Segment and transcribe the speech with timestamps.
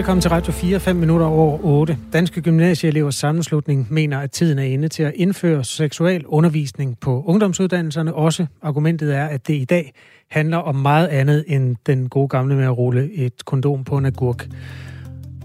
[0.00, 1.98] Velkommen til Radio 4, 5 minutter over 8.
[2.12, 8.14] Danske Gymnasieelevers Sammenslutning mener, at tiden er inde til at indføre seksuel undervisning på ungdomsuddannelserne.
[8.14, 9.92] Også argumentet er, at det i dag
[10.30, 14.06] handler om meget andet end den gode gamle med at rulle et kondom på en
[14.06, 14.46] agurk.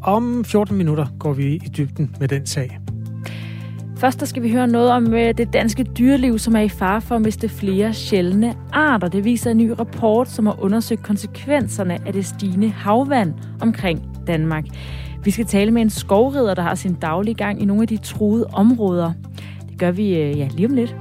[0.01, 2.79] Om 14 minutter går vi i dybden med den sag.
[3.97, 7.01] Først der skal vi høre noget om øh, det danske dyreliv, som er i fare
[7.01, 9.07] for at miste flere sjældne arter.
[9.07, 14.65] Det viser en ny rapport, som har undersøgt konsekvenserne af det stigende havvand omkring Danmark.
[15.23, 17.97] Vi skal tale med en skovrider, der har sin daglige gang i nogle af de
[17.97, 19.13] truede områder.
[19.69, 20.95] Det gør vi øh, ja, lige om lidt.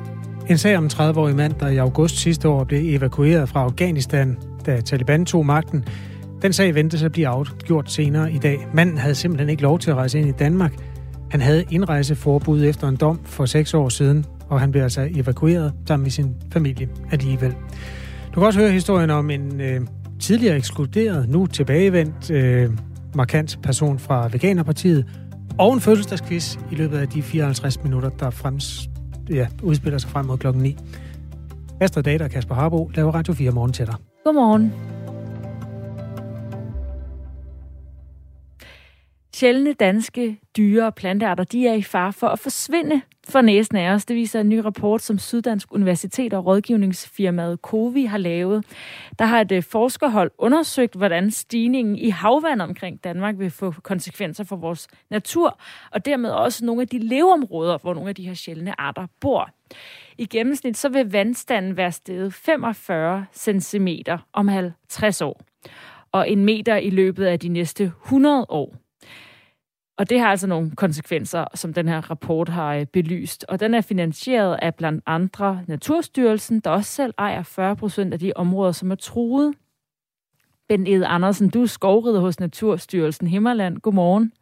[0.50, 4.36] En sag om en 30-årig mand, der i august sidste år blev evakueret fra Afghanistan,
[4.66, 5.84] da Taliban tog magten.
[6.42, 8.66] Den sag ventes at blive afgjort senere i dag.
[8.74, 10.72] Manden havde simpelthen ikke lov til at rejse ind i Danmark.
[11.30, 15.72] Han havde indrejseforbud efter en dom for seks år siden, og han blev altså evakueret
[15.86, 17.54] sammen med sin familie alligevel.
[18.34, 19.80] Du kan også høre historien om en øh,
[20.20, 22.70] tidligere ekskluderet, nu tilbagevendt øh,
[23.14, 25.06] markant person fra Veganerpartiet,
[25.58, 28.88] og en fødselsdagsquiz i løbet af de 54 minutter, der frems,
[29.30, 30.76] ja, udspiller sig frem mod klokken 9.
[31.80, 33.94] Astrid Data og Kasper Harbo laver Radio 4 morgen til dig.
[34.24, 34.72] Godmorgen.
[39.34, 43.90] Sjældne danske dyre og plantearter, de er i fare for at forsvinde for næsen af
[43.90, 44.04] os.
[44.04, 48.64] Det viser en ny rapport, som Syddansk Universitet og rådgivningsfirmaet Covi har lavet.
[49.18, 54.44] Der har et øh, forskerhold undersøgt, hvordan stigningen i havvand omkring Danmark vil få konsekvenser
[54.44, 58.34] for vores natur, og dermed også nogle af de leveområder, hvor nogle af de her
[58.34, 59.50] sjældne arter bor.
[60.18, 63.88] I gennemsnit så vil vandstanden være steget 45 cm
[64.32, 65.40] om 50 år,
[66.12, 68.83] og en meter i løbet af de næste 100 år.
[69.98, 73.44] Og det har altså nogle konsekvenser, som den her rapport har øh, belyst.
[73.48, 78.18] Og den er finansieret af blandt andre Naturstyrelsen, der også selv ejer 40 procent af
[78.18, 79.54] de områder, som er truet.
[80.68, 83.78] Ben Ed Andersen, du er skovrider hos Naturstyrelsen Himmerland.
[83.78, 84.32] Godmorgen.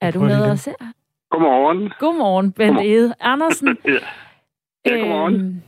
[0.00, 0.92] Er du med os her?
[1.30, 1.92] Godmorgen.
[1.98, 3.68] Godmorgen, Ben Ed Andersen.
[3.84, 3.90] ja.
[4.84, 5.34] ja, godmorgen.
[5.34, 5.62] Øhm,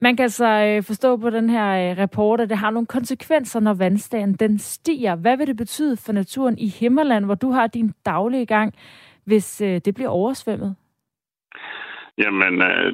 [0.00, 3.60] man kan altså øh, forstå på den her øh, rapport, at det har nogle konsekvenser,
[3.60, 5.16] når vandstanden den stiger.
[5.16, 8.74] Hvad vil det betyde for naturen i Himmerland, hvor du har din daglige gang,
[9.26, 10.76] hvis øh, det bliver oversvømmet?
[12.18, 12.92] Jamen, øh,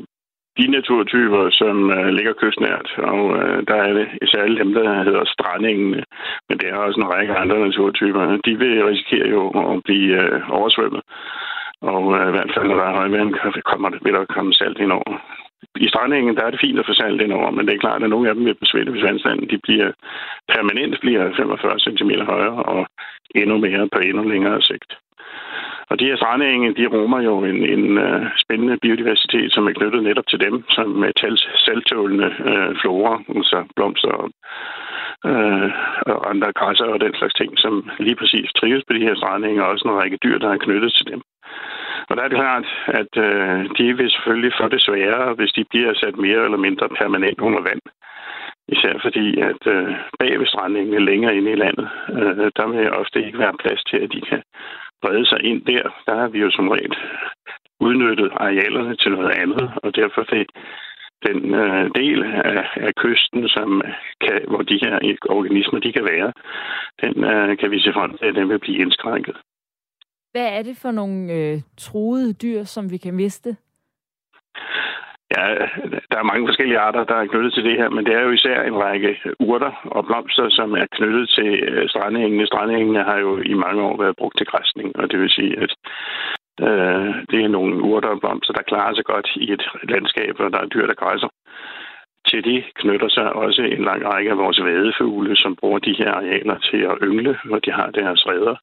[0.59, 5.25] de naturtyper, som øh, ligger kystnært, og øh, der er det især dem, der hedder
[5.25, 6.05] strandingene,
[6.49, 11.03] men det er også en række andre naturtyper, de vil risikere jo at blive oversvømmet.
[11.83, 13.35] Og i hvert fald, når der er højvand,
[13.65, 15.40] kommer det, vil der komme salt ind over
[15.77, 18.03] i strandhængen, der er det fint at få salt ind over, men det er klart,
[18.03, 19.93] at nogle af dem vil besvinde, hvis vandstanden de bliver
[20.55, 22.87] permanent bliver 45 cm højere og
[23.35, 24.93] endnu mere på endnu længere sigt.
[25.91, 30.03] Og de her strandenge, de rummer jo en, en uh, spændende biodiversitet, som er knyttet
[30.03, 34.31] netop til dem, som er tals, salttålende uh, øh, flora, altså blomster og,
[35.31, 35.69] uh,
[36.13, 39.63] og andre græsser og den slags ting, som lige præcis trives på de her strandenge,
[39.65, 41.23] og også en række dyr, der er knyttet til dem.
[42.11, 42.67] Og der er det klart,
[43.01, 46.89] at øh, de vil selvfølgelig få det sværere, hvis de bliver sat mere eller mindre
[46.89, 47.83] permanent under vand.
[48.69, 51.89] Især fordi, at øh, bag ved strandingen længere inde i landet,
[52.19, 54.43] øh, der vil ofte ikke være plads til, at de kan
[55.03, 55.83] brede sig ind der.
[56.07, 56.95] Der har vi jo som regel
[57.81, 60.47] udnyttet arealerne til noget andet, og derfor det
[61.27, 63.83] den øh, del af, af kysten, som
[64.21, 64.95] kan, hvor de her
[65.29, 66.33] organismer de kan være,
[67.03, 69.37] den øh, kan vi se frem til, at den vil blive indskrænket.
[70.33, 73.57] Hvad er det for nogle øh, truede dyr, som vi kan miste?
[75.37, 75.47] Ja,
[76.11, 78.31] der er mange forskellige arter, der er knyttet til det her, men det er jo
[78.31, 82.47] især en række urter og blomster, som er knyttet til øh, strandhængene.
[82.47, 85.73] Strandhængene har jo i mange år været brugt til græsning, og det vil sige, at
[86.67, 90.49] øh, det er nogle urter og blomster, der klarer sig godt i et landskab, hvor
[90.49, 91.29] der er dyr, der græsser.
[92.29, 96.13] Til det knytter sig også en lang række af vores vadefugle, som bruger de her
[96.13, 98.57] arealer til at yngle, hvor de har deres redder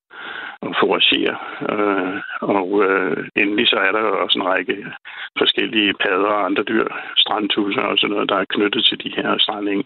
[0.62, 1.38] og foragere.
[1.72, 4.86] Øh, og øh, endelig så er der også en række
[5.38, 6.88] forskellige padder og andre dyr,
[7.18, 9.86] strandtusser og sådan noget, der er knyttet til de her stranding.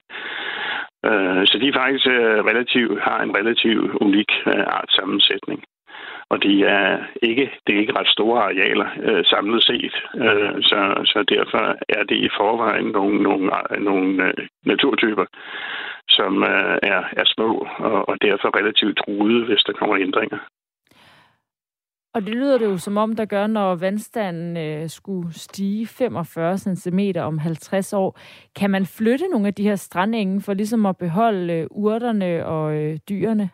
[1.06, 5.64] Øh, så de faktisk relativ, relativt, har en relativ unik øh, artsammensætning
[6.31, 9.95] og de er ikke, det er ikke ret store arealer øh, samlet set.
[10.25, 10.80] Øh, så,
[11.12, 11.63] så derfor
[11.98, 15.25] er det i forvejen nogle, nogle, nogle øh, naturtyper,
[16.10, 20.39] som øh, er, er små og, og derfor relativt truede, hvis der kommer ændringer.
[22.13, 26.57] Og det lyder det jo som om, der gør, når vandstanden øh, skulle stige 45
[26.57, 28.19] cm om 50 år.
[28.56, 32.75] Kan man flytte nogle af de her strandenge for ligesom at beholde øh, urterne og
[32.75, 33.50] øh, dyrene?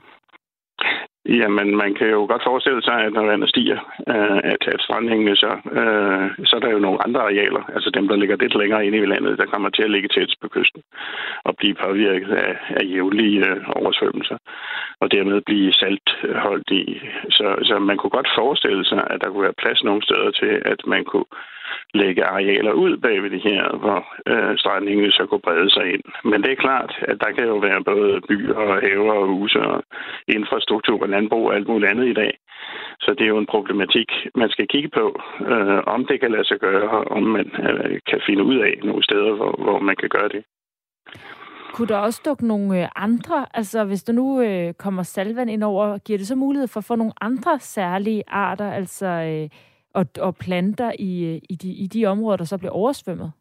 [1.28, 3.80] Jamen, man kan jo godt forestille sig, at når vandet stiger,
[4.14, 8.08] øh, at, at strandhængene så, øh, så er der jo nogle andre arealer, altså dem,
[8.08, 10.82] der ligger lidt længere inde i landet, der kommer til at ligge tæt på kysten
[11.44, 14.38] og blive påvirket af, af jævnlige øh, oversvømmelser,
[15.02, 17.02] og dermed blive saltholdt i.
[17.30, 20.62] Så, så man kunne godt forestille sig, at der kunne være plads nogle steder til,
[20.66, 21.30] at man kunne
[21.94, 24.00] lægge arealer ud bag ved det her, hvor
[24.32, 26.04] øh, strandhængene så kunne brede sig ind.
[26.24, 29.60] Men det er klart, at der kan jo være både byer og haver og huse
[29.60, 29.84] og
[30.28, 32.34] infrastruktur og landbrug og alt muligt andet i dag.
[33.00, 35.22] Så det er jo en problematik, man skal kigge på,
[35.52, 39.04] øh, om det kan lade sig gøre, om man øh, kan finde ud af nogle
[39.04, 40.44] steder, hvor, hvor man kan gøre det.
[41.74, 45.64] Kunne der også dukke nogle øh, andre, altså hvis der nu øh, kommer salvand ind
[45.64, 49.50] over, giver det så mulighed for at få nogle andre særlige arter, altså øh,
[49.94, 53.32] og, og planter i, i, de, i de områder, der så bliver oversvømmet?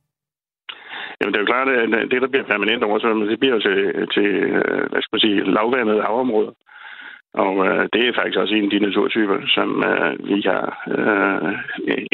[1.20, 4.08] Jamen, det er jo klart, at det, der bliver permanent oversvømmet, det bliver jo til,
[4.14, 4.28] til
[4.58, 6.52] øh, hvad skal man sige, lavvandede havområder.
[7.44, 10.64] Og øh, det er faktisk også en af de naturtyper, som øh, vi har
[10.96, 11.52] øh,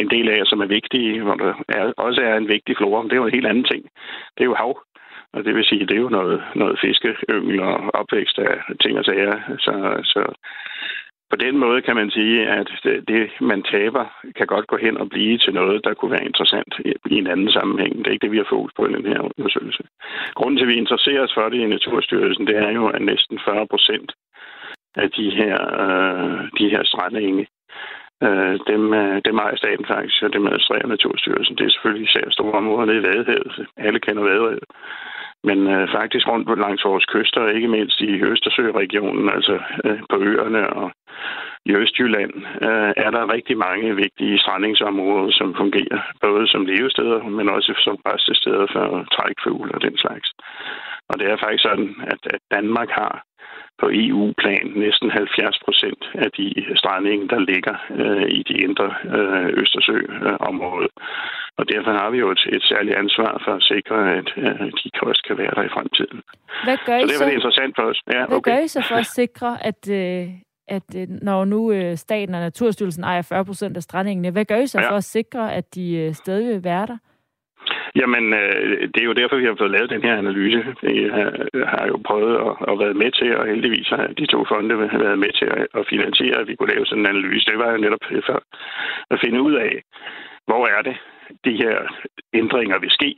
[0.03, 3.03] en del af, som er vigtige, hvor der er, også er en vigtig flora.
[3.03, 3.83] Men det er jo en helt anden ting.
[4.35, 4.73] Det er jo hav.
[5.35, 9.05] Og det vil sige, det er jo noget, noget fiskeyngel og opvækst af ting og
[9.05, 9.37] sager.
[9.59, 9.75] Så,
[10.05, 10.21] så
[11.33, 12.69] på den måde kan man sige, at
[13.09, 14.05] det, man taber,
[14.37, 16.73] kan godt gå hen og blive til noget, der kunne være interessant
[17.13, 17.93] i en anden sammenhæng.
[17.99, 19.83] Det er ikke det, vi har fokus på i den her undersøgelse.
[20.35, 23.41] Grunden til, at vi interesserer os for det i Naturstyrelsen, det er jo, at næsten
[23.45, 24.13] 40 procent
[24.97, 27.47] af de her, øh, de her strandenge,
[28.27, 31.57] øh, dem, øh, dem ejer staten faktisk, og dem administrerer Naturstyrelsen.
[31.57, 33.67] Det er selvfølgelig især store områder nede i Vadehavet.
[33.77, 34.65] Alle kender Vadehavet.
[35.49, 40.17] Men øh, faktisk rundt på langs vores kyster, ikke mindst i Østersøregionen, altså øh, på
[40.21, 40.93] øerne og
[41.71, 42.35] i Østjylland,
[42.67, 47.97] øh, er der rigtig mange vigtige strandingsområder, som fungerer, både som levesteder, men også som
[48.11, 48.87] restesteder for
[49.17, 50.29] trækfugle og den slags.
[51.09, 53.15] Og det er faktisk sådan, at, at Danmark har
[53.81, 56.47] på EU-plan næsten 70 procent af de
[56.81, 60.89] strandingen, der ligger øh, i de indre øh, Østersø-område.
[61.59, 64.89] Og derfor har vi jo et, et særligt ansvar for at sikre, at øh, de
[65.11, 66.19] også kan være der i fremtiden.
[66.65, 67.99] Hvad gør I så det så, det interessant for os.
[68.15, 70.27] Ja, Hvad gør I så for at sikre, at, øh,
[70.69, 74.57] at øh, når nu øh, staten og Naturstyrelsen ejer 40 procent af strandingene, hvad gør
[74.57, 74.91] I så ja.
[74.91, 76.97] for at sikre, at de øh, stadig vil være der?
[78.01, 80.59] Jamen, øh, det er jo derfor, vi har fået lavet den her analyse.
[80.83, 81.31] Vi har,
[81.75, 85.19] har jo prøvet at, at være med til, og heldigvis har de to fonde været
[85.25, 87.47] med til at, at finansiere, at vi kunne lave sådan en analyse.
[87.51, 88.39] Det var jo netop for
[89.11, 89.73] at finde ud af,
[90.47, 90.97] hvor er det,
[91.45, 91.77] de her
[92.35, 93.15] ændringer vil ske.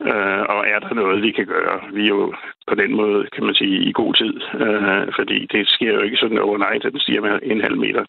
[0.00, 1.80] Øh, og er der noget, vi kan gøre?
[1.92, 2.34] Vi er jo
[2.68, 4.34] på den måde, kan man sige, i god tid,
[4.64, 8.04] øh, fordi det sker jo ikke sådan overnight, at den stiger med en halv meter.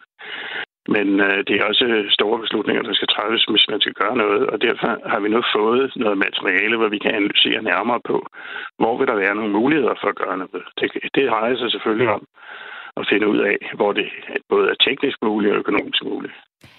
[0.87, 4.47] Men øh, det er også store beslutninger, der skal træffes, hvis man skal gøre noget.
[4.47, 8.17] Og derfor har vi nu fået noget materiale, hvor vi kan analysere nærmere på,
[8.79, 10.63] hvor vil der være nogle muligheder for at gøre noget.
[10.79, 12.23] Det, det drejer sig selvfølgelig om
[12.97, 14.07] at finde ud af, hvor det
[14.49, 16.33] både er teknisk muligt og økonomisk muligt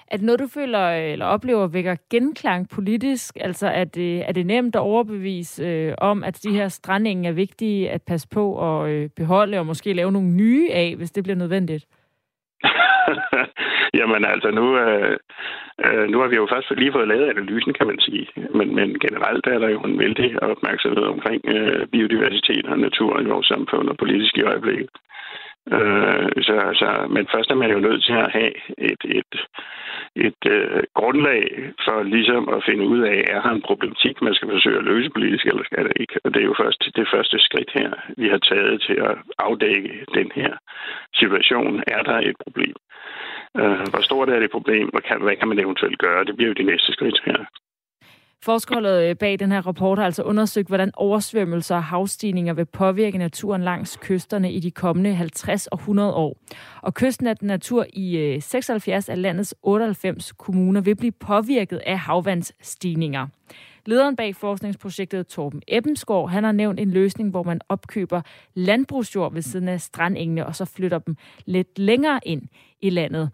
[0.08, 3.36] at noget, du føler øh, eller oplever vækker genklang politisk?
[3.40, 7.34] Altså er det, er det nemt at overbevise øh, om, at de her strandinger er
[7.34, 11.24] vigtige at passe på og øh, beholde, og måske lave nogle nye af, hvis det
[11.24, 11.86] bliver nødvendigt?
[13.98, 15.16] Jamen altså, nu, øh,
[15.84, 18.26] øh, nu har vi jo først lige fået lavet analysen, kan man sige.
[18.58, 23.30] Men, men generelt er der jo en vældig opmærksomhed omkring øh, biodiversitet og natur i
[23.32, 24.90] vores samfund og politisk i øjeblikket.
[25.72, 29.34] Øh, så, så, men først er man jo nødt til at have et, et,
[30.16, 34.50] et øh, grundlag for ligesom at finde ud af, er der en problematik, man skal
[34.50, 36.20] forsøge at løse politisk, eller skal det ikke?
[36.24, 40.04] Og det er jo først det første skridt her, vi har taget til at afdække
[40.14, 40.52] den her
[41.14, 41.82] situation.
[41.86, 42.76] Er der et problem?
[43.58, 46.24] Øh, hvor stort er det problem, og kan, hvad kan man eventuelt gøre?
[46.24, 47.40] Det bliver jo det næste skridt her.
[48.44, 53.18] Forskerholdet øh, bag den her rapport har altså undersøgt, hvordan oversvømmelser og havstigninger vil påvirke
[53.18, 56.36] naturen langs kysterne i de kommende 50 og 100 år.
[56.82, 63.26] Og kystnat natur i øh, 76 af landets 98 kommuner vil blive påvirket af havvandsstigninger.
[63.86, 68.20] Lederen bag forskningsprojektet, Torben Ebbensgaard, han har nævnt en løsning, hvor man opkøber
[68.54, 72.42] landbrugsjord ved siden af strandengene, og så flytter dem lidt længere ind
[72.80, 73.30] i landet.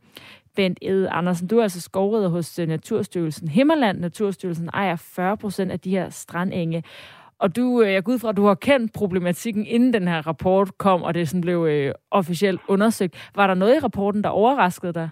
[0.57, 4.01] Bent Ed Andersen, du er altså skovrider hos øh, Naturstyrelsen Himmerland.
[4.01, 6.83] Naturstyrelsen ejer 40 procent af de her strandenge.
[7.39, 10.27] Og du, øh, jeg går ud fra, at du har kendt problematikken, inden den her
[10.27, 13.31] rapport kom, og det sådan blev øh, officielt undersøgt.
[13.35, 15.09] Var der noget i rapporten, der overraskede dig?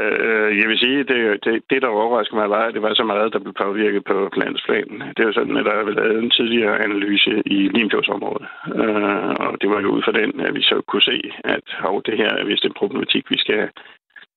[0.00, 3.04] Øh, jeg vil sige, det, det, det der overraskede mig, var, at det var så
[3.04, 5.02] meget, der blev påvirket på landsplanen.
[5.16, 8.46] Det var sådan, at der var lavet en tidligere analyse i Limfjordsområdet.
[8.82, 12.02] Øh, og det var jo ud fra den, at vi så kunne se, at hov,
[12.06, 13.68] det her er vist en problematik, vi skal,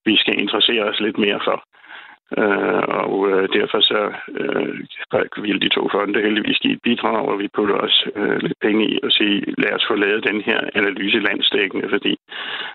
[0.05, 1.57] vi skal interessere os lidt mere for.
[2.41, 4.01] Øh, og øh, derfor så
[4.39, 8.59] øh, ville de to fonde heldigvis give et bidrag, og vi putter også øh, lidt
[8.61, 12.17] penge i og sige, lad os få lavet den her analyse landstækkende, fordi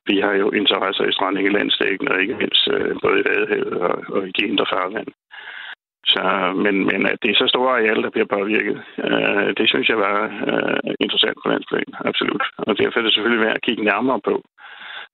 [0.06, 3.72] vi har jo interesser i stranding i landstækkende, og ikke mindst øh, både i Vadehavet
[3.88, 5.08] og, og i de indre farvand.
[6.06, 6.22] Så,
[6.64, 9.98] men, men at det er så store areal, der bliver påvirket, øh, det synes jeg
[9.98, 10.18] var
[10.50, 12.44] øh, interessant på landsplan, absolut.
[12.58, 14.34] Og derfor er det selvfølgelig værd at kigge nærmere på,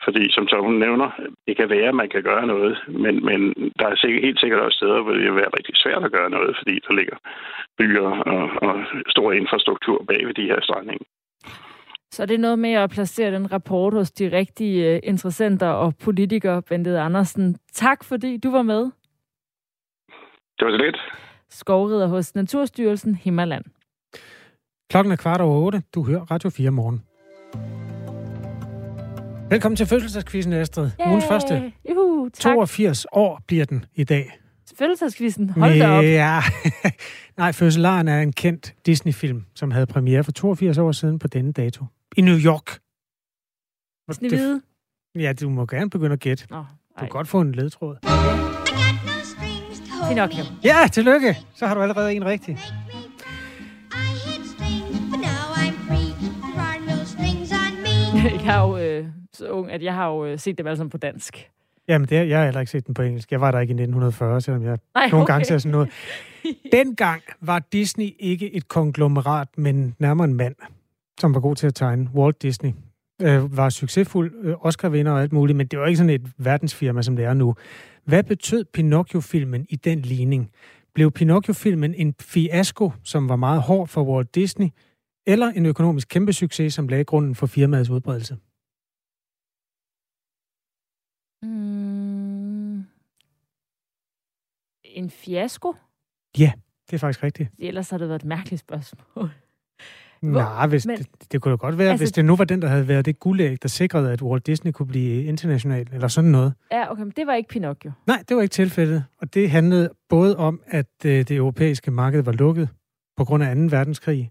[0.05, 1.09] fordi som Torben nævner,
[1.47, 3.41] det kan være, at man kan gøre noget, men, men
[3.79, 6.31] der er sikkert, helt sikkert også steder, hvor det vil være rigtig svært at gøre
[6.31, 7.17] noget, fordi der ligger
[7.79, 8.75] byer og, og
[9.09, 11.07] stor infrastruktur bag ved de her strækninger.
[12.11, 15.95] Så det er noget med at placere den rapport hos de rigtige øh, interessenter og
[16.05, 17.57] politikere, Bente Andersen.
[17.73, 18.83] Tak fordi du var med.
[20.59, 20.97] Det var så lidt.
[21.49, 23.65] Skovrider hos Naturstyrelsen Himmerland.
[24.91, 25.83] Klokken er kvart over otte.
[25.95, 27.06] Du hører Radio 4 morgen.
[29.51, 30.91] Velkommen til fødselsdagskvisten, Astrid.
[31.01, 31.07] Yay!
[31.11, 31.73] Ugens første.
[31.91, 32.55] Juhu, tak.
[32.55, 34.39] 82 år bliver den i dag.
[34.79, 35.51] Fødselsdagskvisten?
[35.51, 36.05] Hold da op.
[36.05, 36.41] Ja.
[37.39, 41.53] Nej, Fødselaren er en kendt Disney-film, som havde premiere for 82 år siden på denne
[41.53, 41.85] dato.
[42.17, 42.79] I New York.
[44.13, 44.61] Snevide?
[45.15, 46.47] Ja, du må gerne begynde at gætte.
[46.51, 47.97] Oh, du kan godt få en ledtråd.
[50.09, 50.45] Pinocchio.
[50.65, 51.37] Ja, tillykke.
[51.55, 52.59] Så har du allerede en rigtig.
[58.47, 60.91] Jeg har jo øh, så ung, at jeg har jo øh, set det alle sammen
[60.91, 61.51] på dansk.
[61.89, 63.33] Jamen, det, jeg har heller ikke set den på engelsk.
[63.33, 65.33] Jeg var der ikke i 1940, selvom jeg Ej, nogle okay.
[65.33, 65.91] gange ser sådan noget.
[66.73, 70.55] Dengang var Disney ikke et konglomerat, men nærmere en mand,
[71.21, 72.09] som var god til at tegne.
[72.15, 72.73] Walt Disney
[73.23, 77.03] øh, var succesfuld, øh, Oscar-vinder og alt muligt, men det var ikke sådan et verdensfirma,
[77.03, 77.55] som det er nu.
[78.05, 80.51] Hvad betød Pinocchio-filmen i den ligning?
[80.95, 84.69] Blev Pinocchio-filmen en fiasko, som var meget hård for Walt Disney,
[85.27, 88.37] eller en økonomisk kæmpe succes, som lagde grunden for firmaets udbredelse?
[94.97, 95.75] En fiasko?
[96.39, 96.53] Ja,
[96.87, 97.51] det er faktisk rigtigt.
[97.59, 99.31] Ellers har det været et mærkeligt spørgsmål.
[100.23, 102.63] Nej, hvis men, det, det kunne jo godt være, altså, hvis det nu var den,
[102.63, 106.31] der havde været det guldæg, der sikrede, at Walt Disney kunne blive international, eller sådan
[106.31, 106.55] noget.
[106.73, 107.93] Ja, okay, men det var ikke Pinocchio.
[108.07, 109.05] Nej, det var ikke tilfældet.
[109.19, 112.69] Og det handlede både om, at øh, det europæiske marked var lukket
[113.17, 113.63] på grund af 2.
[113.63, 114.31] verdenskrig,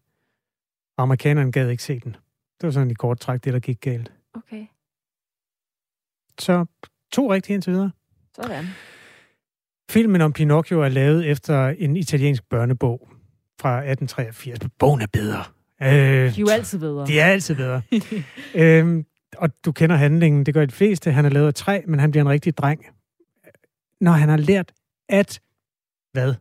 [0.97, 2.11] og amerikanerne gad ikke se den.
[2.61, 4.11] Det var sådan i kort træk det, der gik galt.
[4.33, 4.65] Okay.
[6.39, 6.65] Så
[7.11, 7.91] to rigtige indtil videre.
[8.35, 8.65] Sådan.
[9.89, 13.09] Filmen om Pinocchio er lavet efter en italiensk børnebog
[13.61, 14.59] fra 1883.
[14.79, 15.43] Bogen er bedre.
[15.81, 17.05] Øh, de er jo altid bedre.
[17.05, 17.81] De er altid bedre.
[18.55, 19.05] øhm,
[19.37, 21.11] og du kender handlingen, det gør de fleste.
[21.11, 22.85] Han er lavet af træ, men han bliver en rigtig dreng.
[24.01, 24.71] Når han har lært
[25.09, 25.41] at,
[26.11, 26.33] hvad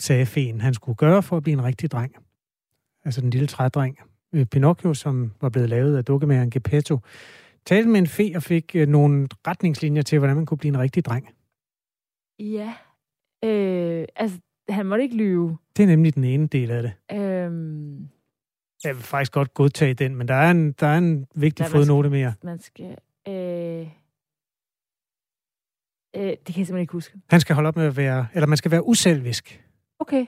[0.00, 2.12] sagde feen, han skulle gøre for at blive en rigtig dreng.
[3.04, 3.98] Altså den lille trædreng.
[4.34, 7.00] Øh, Pinocchio, som var blevet lavet af dukkemageren Geppetto,
[7.66, 10.78] talte med en fe og fik øh, nogle retningslinjer til, hvordan man kunne blive en
[10.78, 11.28] rigtig dreng.
[12.38, 12.74] Ja.
[13.44, 14.38] Øh, altså,
[14.68, 15.58] han måtte ikke lyve.
[15.76, 16.92] Det er nemlig den ene del af det.
[17.12, 18.08] Øhm...
[18.84, 21.68] Jeg vil faktisk godt godtage den, men der er en, der er en vigtig ja,
[21.68, 22.34] fodnote mere.
[22.42, 22.96] Man skal...
[23.28, 23.88] Øh...
[26.16, 27.18] Øh, det kan jeg simpelthen ikke huske.
[27.30, 28.26] Han skal holde op med at være...
[28.34, 29.64] Eller man skal være uselvisk.
[29.98, 30.26] Okay.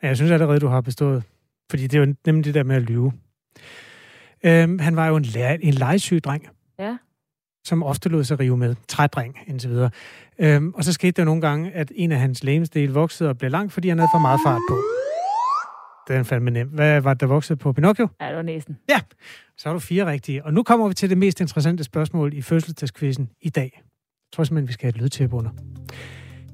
[0.00, 1.24] Men jeg synes allerede, du har bestået.
[1.70, 3.12] Fordi det er jo nemlig det der med at lyve.
[4.44, 5.24] Øhm, han var jo en,
[5.60, 6.48] en legesyg dreng.
[7.68, 8.74] Som ofte lod sig rive med.
[8.88, 9.90] Trædreng, indtil videre.
[10.38, 13.50] Øhm, og så skete der nogle gange, at en af hans lægemsdele voksede og blev
[13.50, 14.78] lang, fordi han havde for meget fart på.
[16.08, 16.72] Det er fandme nemt.
[16.72, 18.08] Hvad var det, der voksede på Pinocchio?
[18.20, 18.78] Ja, det var næsten.
[18.90, 19.00] Ja,
[19.58, 20.44] så har du fire rigtige.
[20.44, 23.70] Og nu kommer vi til det mest interessante spørgsmål i fødselsdagskvisten i dag.
[23.74, 23.82] Jeg
[24.32, 25.50] tror simpelthen, vi skal have et lydtæppe under.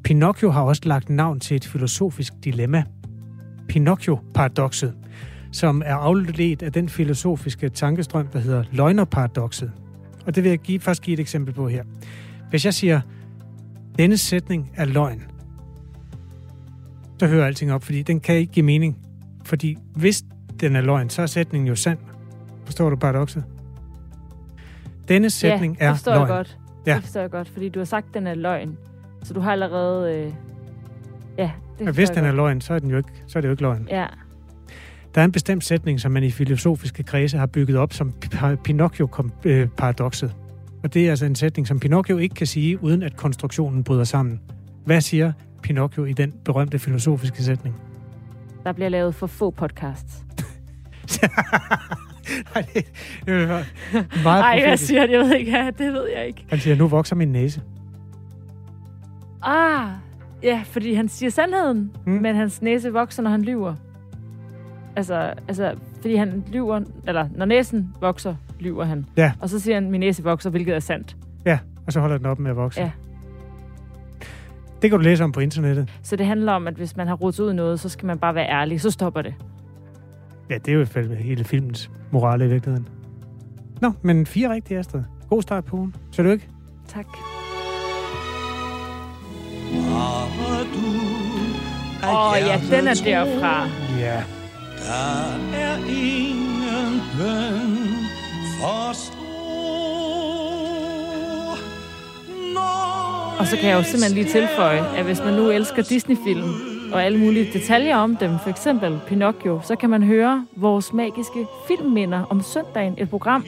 [0.04, 2.84] Pinocchio har også lagt navn til et filosofisk dilemma.
[3.68, 4.94] Pinocchio-paradokset,
[5.52, 9.72] som er afledt af den filosofiske tankestrøm, der hedder løgnerparadokset.
[10.26, 11.84] Og det vil jeg give, først give et eksempel på her.
[12.50, 13.00] Hvis jeg siger,
[13.98, 15.22] denne sætning er løgn,
[17.18, 18.98] så hører alting op, fordi den kan ikke give mening.
[19.44, 20.24] Fordi hvis
[20.60, 21.98] den er løgn, så er sætningen jo sand.
[22.64, 23.44] Forstår du paradokset?
[25.08, 26.20] Denne sætning ja, er forstår løgn.
[26.20, 26.58] Jeg godt.
[26.86, 28.76] Ja, det forstår jeg godt, fordi du har sagt, at den er løgn.
[29.22, 30.18] Så du har allerede...
[30.18, 30.32] Øh...
[31.38, 32.26] Ja, det hvis den godt.
[32.26, 33.88] er løgn, så er, den jo ikke, så er det jo ikke løgn.
[33.90, 34.06] Ja.
[35.14, 38.12] Der er en bestemt sætning, som man i filosofiske kredse har bygget op som
[38.64, 40.34] Pinocchio-paradokset.
[40.82, 44.04] Og det er altså en sætning, som Pinocchio ikke kan sige, uden at konstruktionen bryder
[44.04, 44.40] sammen.
[44.84, 47.76] Hvad siger Pinocchio i den berømte filosofiske sætning?
[48.64, 50.24] Der bliver lavet for få podcasts.
[52.54, 52.86] Nej, det,
[53.26, 53.64] det er
[54.24, 56.44] meget Ej, jeg siger det, jeg ved ikke, ja, det ved jeg ikke.
[56.48, 57.62] Han siger, nu vokser min næse.
[59.42, 59.88] Ah,
[60.42, 62.14] ja, fordi han siger sandheden, hmm.
[62.14, 63.74] men hans næse vokser, når han lyver.
[64.96, 69.06] Altså, altså, fordi han lyver, eller når næsen vokser, lyver han.
[69.16, 69.32] Ja.
[69.40, 71.16] Og så siger han, min næse vokser, hvilket er sandt.
[71.46, 72.80] Ja, og så holder den op med at vokse.
[72.80, 72.90] Ja.
[74.82, 75.98] Det kan du læse om på internettet.
[76.02, 78.18] Så det handler om, at hvis man har rodet ud i noget, så skal man
[78.18, 79.34] bare være ærlig, så stopper det.
[80.50, 82.88] Ja, det er jo i hvert fald hele filmens morale i virkeligheden.
[83.80, 85.02] Nå, men fire rigtige, Astrid.
[85.30, 85.94] God start på ugen.
[86.10, 86.48] Så du ikke?
[86.88, 87.06] Tak.
[92.04, 93.68] Åh oh, ja, den er derfra.
[93.98, 94.22] Ja.
[94.86, 97.88] Der er ingen bøn
[98.60, 99.24] for stor.
[103.38, 106.50] Og så kan jeg jo simpelthen lige tilføje, at hvis man nu elsker Disney-film
[106.92, 111.46] og alle mulige detaljer om dem, for eksempel Pinocchio, så kan man høre vores magiske
[111.68, 113.44] filmminder om søndagen, et program,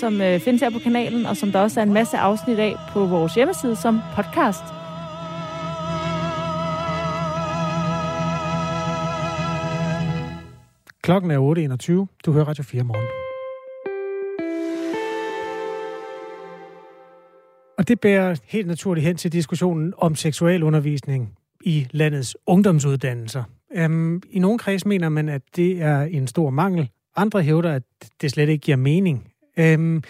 [0.00, 2.74] som øh, findes her på kanalen, og som der også er en masse afsnit af
[2.92, 4.79] på vores hjemmeside som podcast.
[11.10, 12.22] Klokken er 8.21.
[12.26, 13.06] Du hører Radio 4 morgen.
[17.78, 23.42] Og det bærer helt naturligt hen til diskussionen om seksualundervisning i landets ungdomsuddannelser.
[23.84, 26.88] Um, I nogle kreds mener man, at det er en stor mangel.
[27.16, 27.82] Andre hævder, at
[28.20, 29.32] det slet ikke giver mening.
[29.60, 30.02] Um,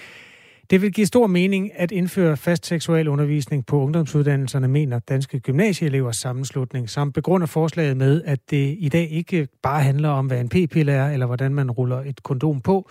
[0.71, 6.17] det vil give stor mening at indføre fast seksuel undervisning på ungdomsuddannelserne, mener Danske Gymnasieelevers
[6.17, 10.49] Sammenslutning, som begrunder forslaget med, at det i dag ikke bare handler om, hvad en
[10.49, 12.91] p-pille er, eller hvordan man ruller et kondom på,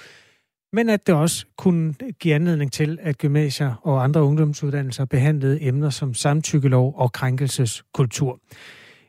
[0.74, 5.90] men at det også kunne give anledning til, at gymnasier og andre ungdomsuddannelser behandlede emner
[5.90, 8.40] som samtykkelov og krænkelseskultur.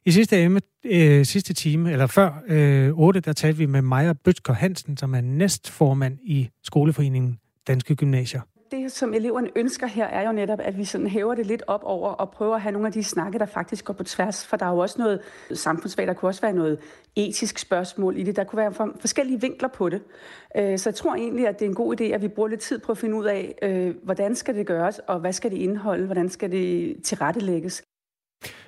[0.07, 4.13] I sidste, emne, øh, sidste time, eller før øh, 8, der talte vi med Maja
[4.13, 10.27] Bøtker Hansen, som er næstformand i Skoleforeningen Danske Gymnasier det, som eleverne ønsker her, er
[10.27, 12.87] jo netop, at vi sådan hæver det lidt op over og prøver at have nogle
[12.87, 14.47] af de snakke, der faktisk går på tværs.
[14.47, 15.21] For der er jo også noget
[15.53, 16.79] samfundsfag, der kunne også være noget
[17.17, 18.37] etisk spørgsmål i det.
[18.37, 20.03] Der kunne være forskellige vinkler på det.
[20.57, 22.61] Øh, så jeg tror egentlig, at det er en god idé, at vi bruger lidt
[22.61, 25.57] tid på at finde ud af, øh, hvordan skal det gøres, og hvad skal det
[25.57, 27.83] indeholde, hvordan skal det tilrettelægges.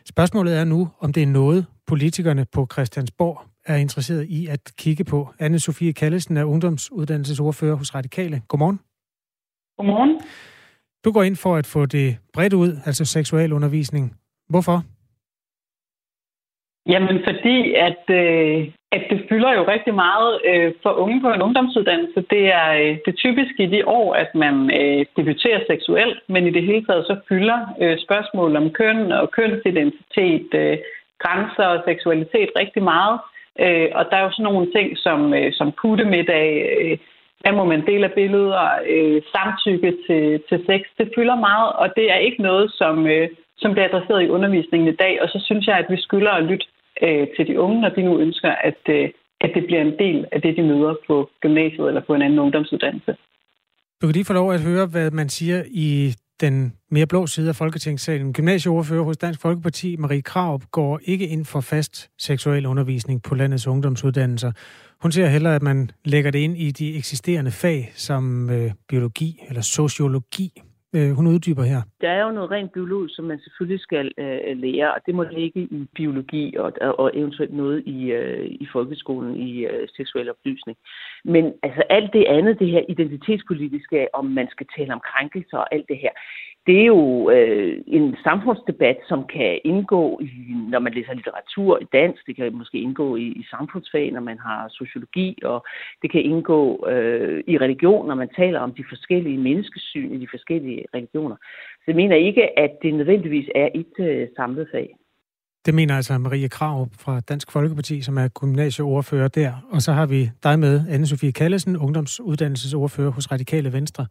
[0.09, 5.05] Spørgsmålet er nu, om det er noget, politikerne på Christiansborg er interesseret i at kigge
[5.05, 5.29] på.
[5.39, 8.43] anne Sofie Kallesen er ungdomsuddannelsesordfører hos Radikale.
[8.49, 8.81] Godmorgen.
[9.83, 10.21] Godmorgen.
[11.05, 14.05] Du går ind for at få det bredt ud, altså seksualundervisning.
[14.49, 14.77] Hvorfor?
[16.93, 18.59] Jamen fordi, at, øh,
[18.97, 22.21] at det fylder jo rigtig meget øh, for unge på en ungdomsuddannelse.
[22.31, 26.47] Det er, øh, det er typisk i de år, at man øh, debuterer seksuelt, men
[26.47, 30.79] i det hele taget så fylder øh, spørgsmål om køn og kønsidentitet, øh,
[31.23, 33.21] grænser og seksualitet rigtig meget.
[33.65, 36.49] Øh, og der er jo sådan nogle ting som, øh, som puttemiddag,
[36.81, 36.99] øh,
[37.43, 41.87] hvad må man dele af billeder, øh, samtykke til, til sex, det fylder meget, og
[41.97, 45.23] det er ikke noget, som, øh, som bliver adresseret i undervisningen i dag.
[45.23, 46.67] Og så synes jeg, at vi skylder at lytte
[47.03, 50.27] øh, til de unge, når de nu ønsker, at, øh, at det bliver en del
[50.33, 53.13] af det, de møder på gymnasiet eller på en anden ungdomsuddannelse.
[54.03, 57.49] Du kan lige få lov at høre, hvad man siger i den mere blå side
[57.49, 58.33] af Folketingssalen.
[58.33, 63.67] Gymnasieordfører hos Dansk Folkeparti, Marie Krav, går ikke ind for fast seksuel undervisning på landets
[63.67, 64.53] ungdomsuddannelser.
[65.03, 69.31] Hun ser hellere, at man lægger det ind i de eksisterende fag som øh, biologi
[69.49, 70.63] eller sociologi.
[70.97, 71.81] Øh, hun uddyber her.
[72.01, 75.23] Der er jo noget rent biologisk, som man selvfølgelig skal øh, lære, og det må
[75.23, 80.79] ligge i biologi og, og eventuelt noget i, øh, i folkeskolen i øh, seksuel oplysning.
[81.25, 85.75] Men altså alt det andet, det her identitetspolitiske, om man skal tale om krænkelser og
[85.75, 86.13] alt det her,
[86.67, 90.31] det er jo øh, en samfundsdebat, som kan indgå, i,
[90.69, 94.39] når man læser litteratur i dansk, det kan måske indgå i, i samfundsfag, når man
[94.39, 95.67] har sociologi, og
[96.03, 100.29] det kan indgå øh, i religion, når man taler om de forskellige menneskesyn i de
[100.31, 101.37] forskellige religioner.
[101.75, 104.97] Så jeg mener ikke, at det nødvendigvis er et øh, samlet fag.
[105.67, 109.53] Det mener altså Marie Krav fra Dansk Folkeparti, som er gymnasieordfører der.
[109.71, 114.07] Og så har vi dig med, Anne-Sophie Kallesen, ungdomsuddannelsesordfører hos Radikale Venstre.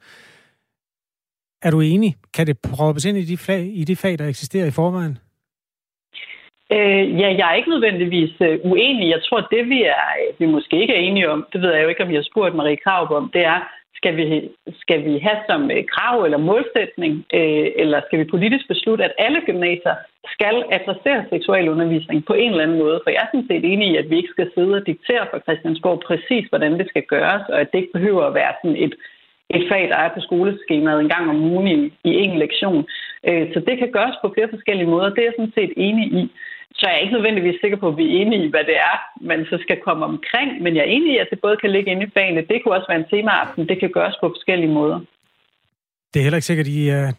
[1.64, 2.16] Er du enig?
[2.36, 5.18] Kan det proppes ind i de, fag, i de fag, der eksisterer i forvejen?
[6.76, 9.10] Øh, ja, jeg er ikke nødvendigvis øh, uenig.
[9.10, 11.84] Jeg tror, det vi er, øh, vi måske ikke er enige om, det ved jeg
[11.84, 13.60] jo ikke, om jeg har spurgt Marie Krav om, det er,
[14.02, 14.26] skal vi,
[14.84, 19.14] skal vi have som øh, krav eller målsætning, øh, eller skal vi politisk beslutte, at
[19.26, 19.96] alle gymnasier
[20.36, 23.00] skal adressere seksuel undervisning på en eller anden måde?
[23.04, 25.40] For jeg er sådan set enig i, at vi ikke skal sidde og diktere for
[25.46, 28.94] Christiansborg præcis, hvordan det skal gøres, og at det ikke behøver at være sådan et
[29.58, 31.78] et fag, der er på skoleskemaet en gang om ugen i,
[32.10, 32.82] i en lektion.
[33.28, 35.10] Øh, så det kan gøres på flere forskellige måder.
[35.10, 36.24] Det er jeg sådan set enig i.
[36.78, 38.96] Så jeg er ikke nødvendigvis sikker på, at vi er enige i, hvad det er,
[39.32, 40.50] man så skal komme omkring.
[40.64, 42.48] Men jeg er enig i, at det både kan ligge inde i fagene.
[42.50, 43.70] Det kunne også være en temaaften.
[43.70, 45.00] Det kan gøres på forskellige måder.
[46.12, 47.12] Det er heller ikke sikkert, at I er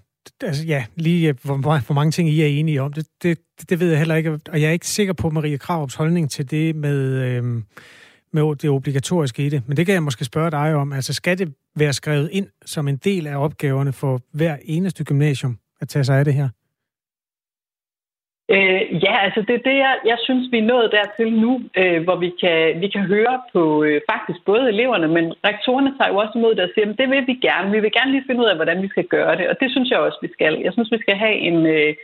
[0.42, 2.92] altså, ja, lige øh, hvor, hvor mange ting I er enige om.
[2.92, 3.38] Det, det,
[3.70, 4.38] det ved jeg heller ikke.
[4.52, 7.64] Og jeg er ikke sikker på Maria Kravs holdning til det med, øhm,
[8.32, 9.62] med det obligatoriske i det.
[9.66, 10.92] Men det kan jeg måske spørge dig om.
[10.92, 15.58] Altså, skal det være skrevet ind som en del af opgaverne for hver eneste gymnasium
[15.80, 16.48] at tage sig af det her?
[18.54, 22.02] Øh, ja, altså det er det, jeg, jeg synes, vi er nået dertil nu, øh,
[22.04, 26.16] hvor vi kan, vi kan høre på øh, faktisk både eleverne, men rektorerne tager jo
[26.16, 27.70] også imod det og siger, at det vil vi gerne.
[27.70, 29.90] Vi vil gerne lige finde ud af, hvordan vi skal gøre det, og det synes
[29.90, 30.54] jeg også, vi skal.
[30.66, 31.94] Jeg synes, vi skal have en, øh,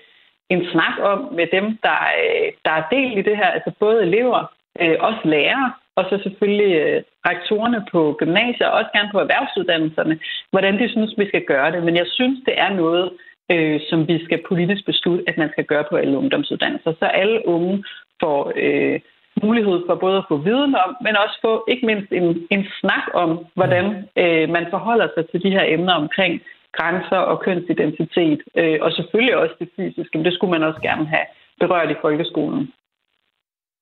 [0.55, 4.03] en snak om med dem, der, øh, der er del i det her, altså både
[4.03, 4.41] elever,
[4.83, 10.19] øh, også lærere, og så selvfølgelig øh, rektorerne på gymnasier, og også gerne på erhvervsuddannelserne,
[10.51, 11.83] hvordan de synes, vi skal gøre det.
[11.87, 13.07] Men jeg synes, det er noget,
[13.53, 16.93] øh, som vi skal politisk beslutte, at man skal gøre på alle ungdomsuddannelser.
[17.01, 17.85] Så alle unge
[18.23, 19.01] får øh,
[19.43, 23.05] mulighed for både at få viden om, men også få ikke mindst en, en snak
[23.15, 23.85] om, hvordan
[24.23, 29.37] øh, man forholder sig til de her emner omkring grænser og kønsidentitet, øh, og selvfølgelig
[29.37, 31.27] også det fysiske, men det skulle man også gerne have
[31.61, 32.73] berørt i folkeskolen.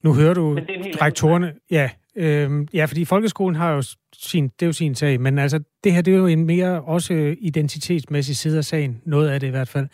[0.07, 0.59] Nu hører du
[1.03, 5.39] rektorerne, ja, øh, ja, fordi folkeskolen har jo sin, det er jo sin sag, men
[5.39, 9.41] altså, det her det er jo en mere også identitetsmæssig side af sagen, noget af
[9.41, 9.89] det i hvert fald.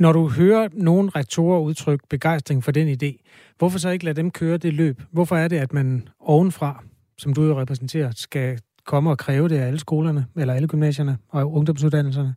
[0.00, 3.10] Når du hører nogle rektorer udtrykke begejstring for den idé,
[3.58, 4.96] hvorfor så ikke lade dem køre det løb?
[5.12, 6.84] Hvorfor er det, at man ovenfra,
[7.18, 11.18] som du jo repræsenterer, skal komme og kræve det af alle skolerne, eller alle gymnasierne
[11.32, 12.34] og ungdomsuddannelserne?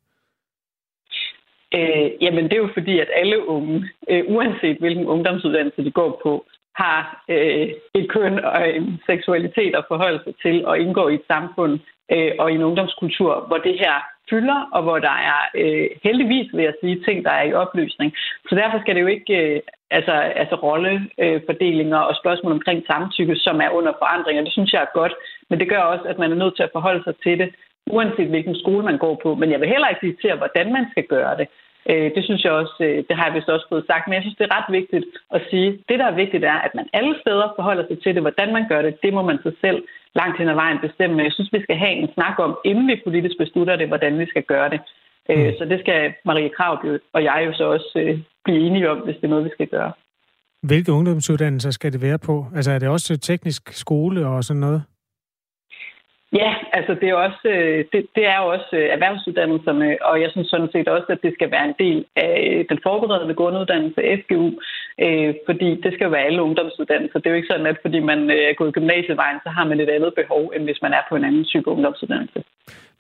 [1.76, 6.22] Øh, jamen, det er jo fordi, at alle unge, øh, uanset hvilken ungdomsuddannelse de går
[6.24, 6.46] på,
[6.82, 7.68] har øh,
[8.00, 11.74] et køn og en seksualitet at forholde sig til og indgå i et samfund
[12.14, 13.96] øh, og i en ungdomskultur, hvor det her
[14.30, 18.10] fylder, og hvor der er øh, heldigvis, vil jeg sige, ting, der er i opløsning.
[18.50, 19.60] Så derfor skal det jo ikke, øh,
[19.92, 20.12] altså,
[20.42, 24.82] altså rollefordelinger øh, og spørgsmål omkring samtykke, som er under forandring, og det synes jeg
[24.82, 25.14] er godt,
[25.50, 27.50] men det gør også, at man er nødt til at forholde sig til det,
[27.96, 29.36] uanset hvilken skole man går på.
[29.36, 31.48] Men jeg vil heller ikke diktere, hvordan man skal gøre det.
[31.92, 34.24] Øh, det synes jeg også, øh, det har jeg vist også fået sagt, men jeg
[34.24, 37.16] synes, det er ret vigtigt at sige, det der er vigtigt er, at man alle
[37.22, 39.80] steder forholder sig til det, hvordan man gør det, det må man sig selv
[40.16, 41.16] langt hen ad vejen bestemme.
[41.16, 44.20] Men jeg synes, vi skal have en snak om, inden vi politisk beslutter det, hvordan
[44.20, 44.80] vi skal gøre det.
[45.30, 45.54] Øh, mm.
[45.58, 46.74] Så det skal Marie Krav
[47.14, 49.68] og jeg jo så også øh, blive enige om, hvis det er noget, vi skal
[49.68, 49.92] gøre.
[50.64, 52.46] Hvilke ungdomsuddannelser skal det være på?
[52.56, 54.84] Altså er det også teknisk skole og sådan noget?
[56.34, 60.30] Ja, altså det er, også, øh, det, det er jo også øh, erhvervsuddannelserne, og jeg
[60.32, 64.02] synes sådan set også, at det skal være en del af øh, den forberedende grunduddannelse,
[64.20, 64.48] FGU,
[65.06, 67.20] øh, fordi det skal jo være alle ungdomsuddannelser.
[67.20, 69.90] Det er jo ikke sådan, at fordi man er gået gymnasievejen, så har man et
[69.90, 72.40] andet behov, end hvis man er på en anden type ungdomsuddannelse.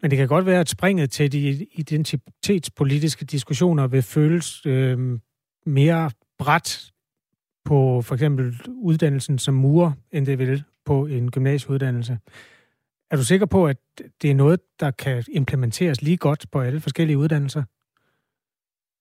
[0.01, 4.97] Men det kan godt være, at springet til de identitetspolitiske diskussioner vil føles øh,
[5.65, 6.91] mere bræt
[7.65, 12.17] på for eksempel uddannelsen som murer, end det vil på en gymnasieuddannelse.
[13.11, 13.77] Er du sikker på, at
[14.21, 17.63] det er noget, der kan implementeres lige godt på alle forskellige uddannelser?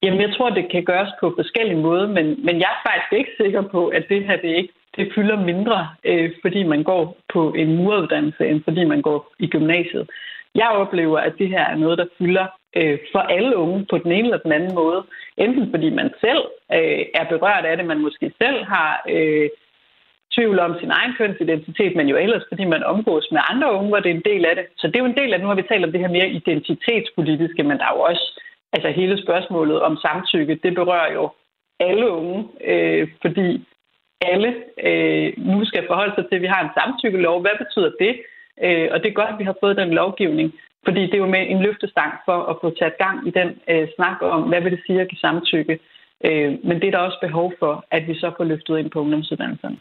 [0.03, 3.31] Jamen, jeg tror, det kan gøres på forskellige måder, men, men jeg er faktisk ikke
[3.43, 7.53] sikker på, at det her det ikke det fylder mindre, øh, fordi man går på
[7.53, 10.11] en muruddannelse, end fordi man går i gymnasiet.
[10.55, 14.13] Jeg oplever, at det her er noget, der fylder øh, for alle unge på den
[14.13, 15.05] ene eller den anden måde.
[15.37, 16.43] Enten fordi man selv
[16.73, 19.49] øh, er berørt af det, man måske selv har øh,
[20.35, 24.01] tvivl om sin egen kønsidentitet, men jo ellers, fordi man omgås med andre unge, hvor
[24.01, 24.67] det er en del af det.
[24.77, 26.29] Så det er jo en del af, nu har vi talt om det her mere
[26.29, 28.41] identitetspolitiske, men der er jo også
[28.73, 31.31] altså hele spørgsmålet om samtykke, det berører jo
[31.81, 33.65] alle unge, øh, fordi
[34.21, 34.55] alle
[34.89, 37.41] øh, nu skal forholde sig til, at vi har en samtykkelov.
[37.41, 38.13] Hvad betyder det?
[38.65, 41.35] Øh, og det er godt, at vi har fået den lovgivning, fordi det er jo
[41.37, 44.73] med en løftestang for at få taget gang i den øh, snak om, hvad vil
[44.73, 45.79] det sige at give samtykke.
[46.25, 49.01] Øh, men det er der også behov for, at vi så får løftet ind på
[49.01, 49.79] ungdomsuddannelserne.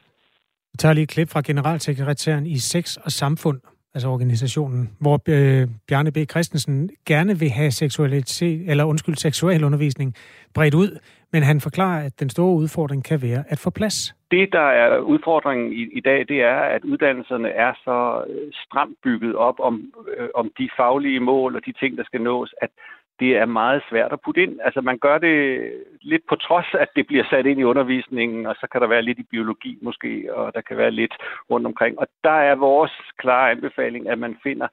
[0.78, 3.60] Jeg tager lige et klip fra generalsekretæren i Sex og Samfund,
[3.94, 6.18] altså organisationen, hvor øh, Bjarne B.
[6.32, 10.14] Christensen gerne vil have seksualitet, eller undskyld, seksualundervisning
[10.56, 11.00] bredt ud,
[11.34, 14.16] men han forklarer, at den store udfordring kan være at få plads.
[14.32, 18.98] Det, der er udfordringen i, i dag, det er, at uddannelserne er så øh, stramt
[19.04, 19.76] bygget op om,
[20.18, 22.70] øh, om de faglige mål og de ting, der skal nås, at
[23.20, 24.60] det er meget svært at putte ind.
[24.64, 25.38] Altså man gør det
[26.02, 29.02] lidt på trods, at det bliver sat ind i undervisningen, og så kan der være
[29.02, 31.14] lidt i biologi måske, og der kan være lidt
[31.52, 32.00] rundt omkring.
[32.00, 34.68] Og der er vores klare anbefaling, at man finder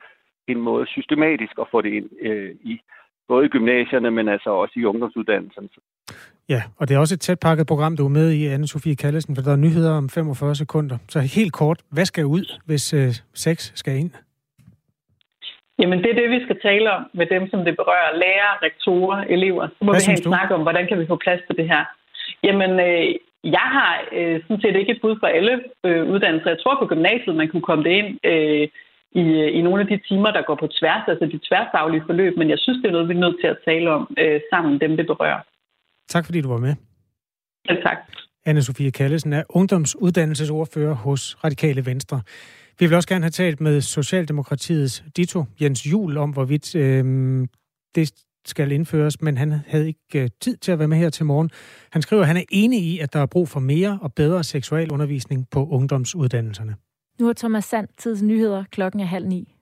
[0.49, 2.81] en måde systematisk at få det ind øh, i
[3.29, 5.69] både i gymnasierne, men altså også i ungdomsuddannelserne.
[6.49, 8.97] Ja, og det er også et tæt pakket program, du er med i, anne Sofie
[8.97, 10.99] Kallesen, for der er nyheder om 45 sekunder.
[11.09, 14.11] Så helt kort, hvad skal ud, hvis øh, sex skal ind?
[15.81, 18.17] Jamen, det er det, vi skal tale om med dem, som det berører.
[18.23, 19.65] Lærere, rektorer, elever.
[19.69, 21.67] Så må Hvad vi have en snak om, hvordan kan vi få plads til det
[21.73, 21.85] her.
[22.47, 23.15] Jamen, øh,
[23.57, 25.55] jeg har øh, sådan set ikke et bud for alle
[25.87, 26.51] øh, uddannelser.
[26.51, 28.69] Jeg tror på gymnasiet, man kunne komme det ind øh,
[29.23, 29.25] i,
[29.59, 32.33] i nogle af de timer, der går på tværs, altså de tværfaglige forløb.
[32.37, 34.81] Men jeg synes, det er noget, vi er nødt til at tale om øh, sammen,
[34.81, 35.41] dem det berører.
[36.09, 36.75] Tak fordi du var med.
[37.69, 37.99] Ja, tak.
[38.49, 42.21] Anne-Sophie Kallesen er ungdomsuddannelsesordfører hos Radikale Venstre.
[42.79, 47.47] Vi vil også gerne have talt med Socialdemokratiets Dito Jens Jul om, hvorvidt øh,
[47.95, 48.13] det
[48.47, 51.51] skal indføres, men han havde ikke øh, tid til at være med her til morgen.
[51.91, 54.45] Han skriver, at han er enig i, at der er brug for mere og bedre
[54.45, 56.77] seksualundervisning på ungdomsuddannelserne.
[57.21, 58.65] Nu er Thomas Sand tids nyheder.
[58.71, 59.55] Klokken er halv ni.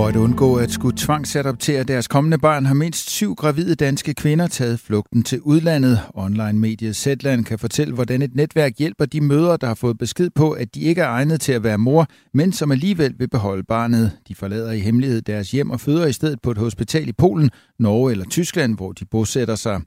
[0.00, 4.46] For at undgå at skulle tvangsadoptere deres kommende barn, har mindst syv gravide danske kvinder
[4.46, 6.00] taget flugten til udlandet.
[6.14, 10.50] Online-mediet Zetland kan fortælle, hvordan et netværk hjælper de mødre, der har fået besked på,
[10.50, 14.12] at de ikke er egnet til at være mor, men som alligevel vil beholde barnet.
[14.28, 17.50] De forlader i hemmelighed deres hjem og føder i stedet på et hospital i Polen,
[17.78, 19.80] Norge eller Tyskland, hvor de bosætter sig.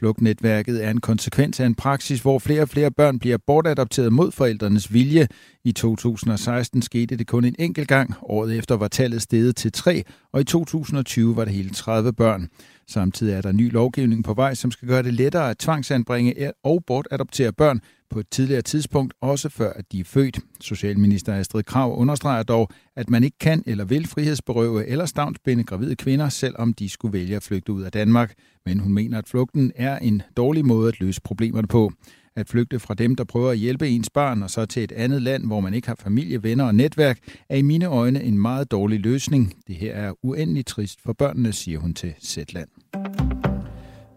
[0.00, 4.32] Flugtnetværket er en konsekvens af en praksis, hvor flere og flere børn bliver bortadopteret mod
[4.32, 5.28] forældrenes vilje.
[5.64, 8.14] I 2016 skete det kun en enkelt gang.
[8.22, 12.48] Året efter var tallet steget til tre, og i 2020 var det hele 30 børn.
[12.88, 16.84] Samtidig er der ny lovgivning på vej, som skal gøre det lettere at tvangsanbringe og
[16.86, 17.80] bortadoptere børn
[18.10, 20.38] på et tidligere tidspunkt, også før at de er født.
[20.60, 25.96] Socialminister Astrid Krav understreger dog, at man ikke kan eller vil frihedsberøve eller stavnsbinde gravide
[25.96, 28.34] kvinder, selvom de skulle vælge at flygte ud af Danmark.
[28.66, 31.92] Men hun mener, at flugten er en dårlig måde at løse problemerne på.
[32.36, 35.22] At flygte fra dem, der prøver at hjælpe ens barn, og så til et andet
[35.22, 37.18] land, hvor man ikke har familie, venner og netværk,
[37.48, 39.54] er i mine øjne en meget dårlig løsning.
[39.66, 42.68] Det her er uendelig trist for børnene, siger hun til Zetland.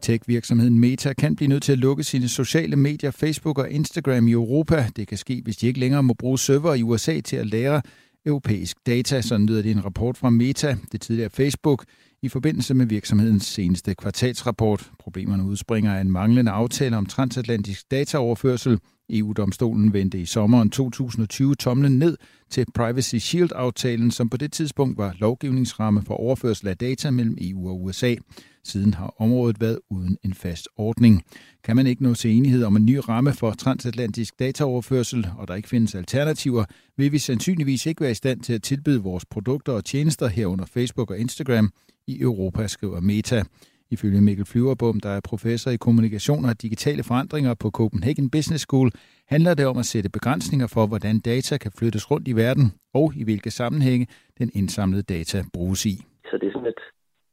[0.04, 4.32] Tech-virksomheden Meta kan blive nødt til at lukke sine sociale medier, Facebook og Instagram i
[4.32, 4.88] Europa.
[4.96, 7.82] Det kan ske, hvis de ikke længere må bruge server i USA til at lære
[8.26, 9.22] europæisk data.
[9.22, 11.86] Sådan lyder det en rapport fra Meta, det tidligere Facebook,
[12.22, 14.92] i forbindelse med virksomhedens seneste kvartalsrapport.
[15.00, 18.80] Problemerne udspringer af en manglende aftale om transatlantisk dataoverførsel.
[19.10, 22.18] EU-domstolen vendte i sommeren 2020 tomlen ned
[22.50, 27.70] til Privacy Shield-aftalen, som på det tidspunkt var lovgivningsramme for overførsel af data mellem EU
[27.70, 28.16] og USA.
[28.64, 31.24] Siden har området været uden en fast ordning.
[31.64, 35.56] Kan man ikke nå til enighed om en ny ramme for transatlantisk dataoverførsel, og der
[35.56, 36.66] ikke findes alternativer,
[36.98, 40.66] vil vi sandsynligvis ikke være i stand til at tilbyde vores produkter og tjenester herunder
[40.66, 41.72] Facebook og Instagram
[42.08, 43.44] i Europa, skriver Meta.
[43.92, 48.92] Ifølge Mikkel Flyverbom, der er professor i kommunikation og digitale forandringer på Copenhagen Business School,
[49.28, 53.14] handler det om at sætte begrænsninger for, hvordan data kan flyttes rundt i verden, og
[53.16, 54.08] i hvilke sammenhænge
[54.40, 55.96] den indsamlede data bruges i.
[56.26, 56.84] Så det er sådan et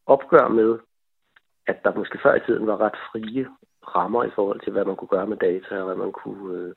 [0.07, 0.90] opgør med,
[1.67, 3.47] at der måske før i tiden var ret frie
[3.97, 6.75] rammer i forhold til, hvad man kunne gøre med data, og hvad man kunne øh,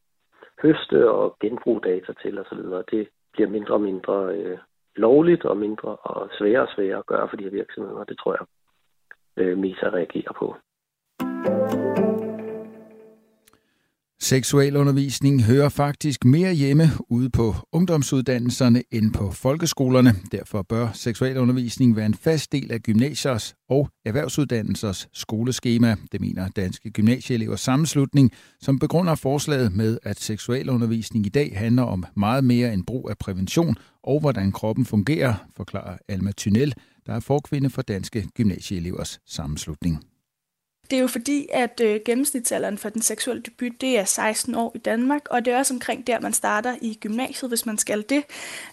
[0.62, 2.58] høste og genbruge data til osv.
[2.92, 4.58] Det bliver mindre og mindre øh,
[4.96, 8.04] lovligt og mindre og sværere og sværere at gøre for de her virksomheder.
[8.04, 8.46] Det tror jeg,
[9.38, 10.56] øh, Meta reagerer på.
[14.24, 20.16] Seksualundervisning hører faktisk mere hjemme ude på ungdomsuddannelserne end på folkeskolerne.
[20.32, 25.96] Derfor bør seksualundervisning være en fast del af gymnasiers og erhvervsuddannelsers skoleskema.
[26.12, 28.32] Det mener Danske Gymnasieelevers Sammenslutning,
[28.62, 33.18] som begrunder forslaget med, at seksualundervisning i dag handler om meget mere end brug af
[33.18, 36.74] prævention og hvordan kroppen fungerer, forklarer Alma Tynel,
[37.06, 40.13] der er forkvinde for Danske Gymnasieelevers Sammenslutning.
[40.94, 44.72] Det er jo fordi, at øh, gennemsnitsalderen for den seksuelle debut, det er 16 år
[44.76, 48.06] i Danmark, og det er også omkring der, man starter i gymnasiet, hvis man skal
[48.10, 48.24] det.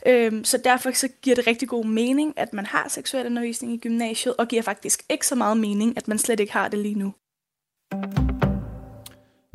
[0.07, 3.77] Øhm, så derfor så giver det rigtig god mening, at man har seksuel undervisning i
[3.77, 6.95] gymnasiet, og giver faktisk ikke så meget mening, at man slet ikke har det lige
[6.95, 7.15] nu.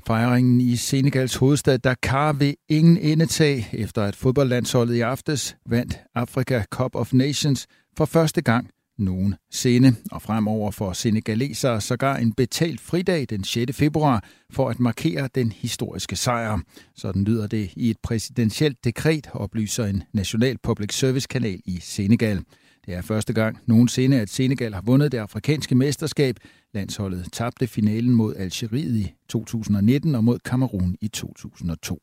[0.08, 6.63] Fejringen i Senegals hovedstad Dakar vil ingen endetag, efter at fodboldlandsholdet i aftes vandt Africa
[6.71, 9.95] Cup of Nations for første gang nogensinde.
[10.12, 13.77] Og fremover får senegalesere sågar en betalt fridag den 6.
[13.77, 16.60] februar for at markere den historiske sejr.
[16.95, 22.41] Sådan lyder det i et præsidentielt dekret, oplyser en national public service kanal i Senegal.
[22.86, 26.36] Det er første gang nogensinde, at Senegal har vundet det afrikanske mesterskab.
[26.73, 31.99] Landsholdet tabte finalen mod Algeriet i 2019 og mod Kamerun i 2002.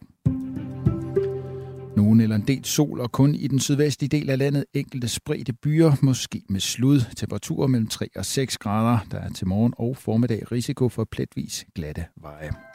[2.02, 5.52] Nogen eller en del sol og kun i den sydvestlige del af landet enkelte spredte
[5.52, 7.00] byer, måske med slud.
[7.16, 8.98] Temperaturer mellem 3 og 6 grader.
[9.10, 12.71] Der er til morgen og formiddag risiko for pletvis glatte veje.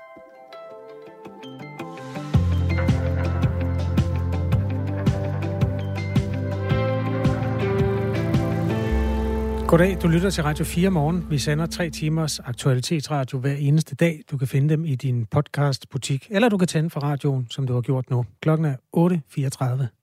[9.68, 11.26] Goddag, du lytter til Radio 4 morgen.
[11.30, 14.22] Vi sender tre timers aktualitetsradio hver eneste dag.
[14.32, 17.74] Du kan finde dem i din podcastbutik, eller du kan tænde for radioen, som du
[17.74, 18.26] har gjort nu.
[18.42, 19.97] Klokken er 8.34.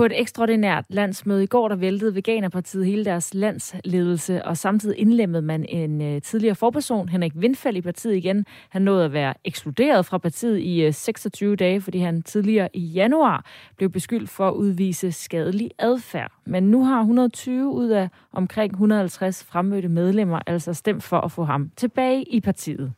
[0.00, 5.42] På et ekstraordinært landsmøde i går, der væltede Veganerpartiet hele deres landsledelse, og samtidig indlemmede
[5.42, 8.46] man en øh, tidligere forperson, Henrik Windfald, i partiet igen.
[8.68, 12.80] Han nåede at være ekskluderet fra partiet i øh, 26 dage, fordi han tidligere i
[12.80, 13.44] januar
[13.76, 16.32] blev beskyldt for at udvise skadelig adfærd.
[16.44, 21.44] Men nu har 120 ud af omkring 150 fremmødte medlemmer altså stemt for at få
[21.44, 22.92] ham tilbage i partiet.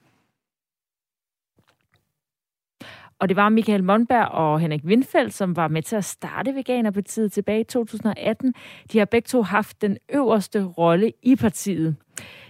[3.23, 7.33] Og det var Michael Monberg og Henrik Windfeldt, som var med til at starte Veganerpartiet
[7.33, 8.55] tilbage i 2018.
[8.93, 11.97] De har begge to haft den øverste rolle i partiet.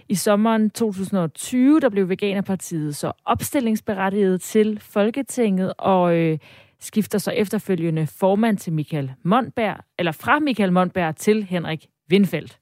[0.09, 6.37] I sommeren 2020, der blev Veganerpartiet så opstillingsberettiget til Folketinget, og øh,
[6.79, 12.59] skifter så efterfølgende formand til Michael Monberg, eller fra Michael Monberg til Henrik Windfeldt.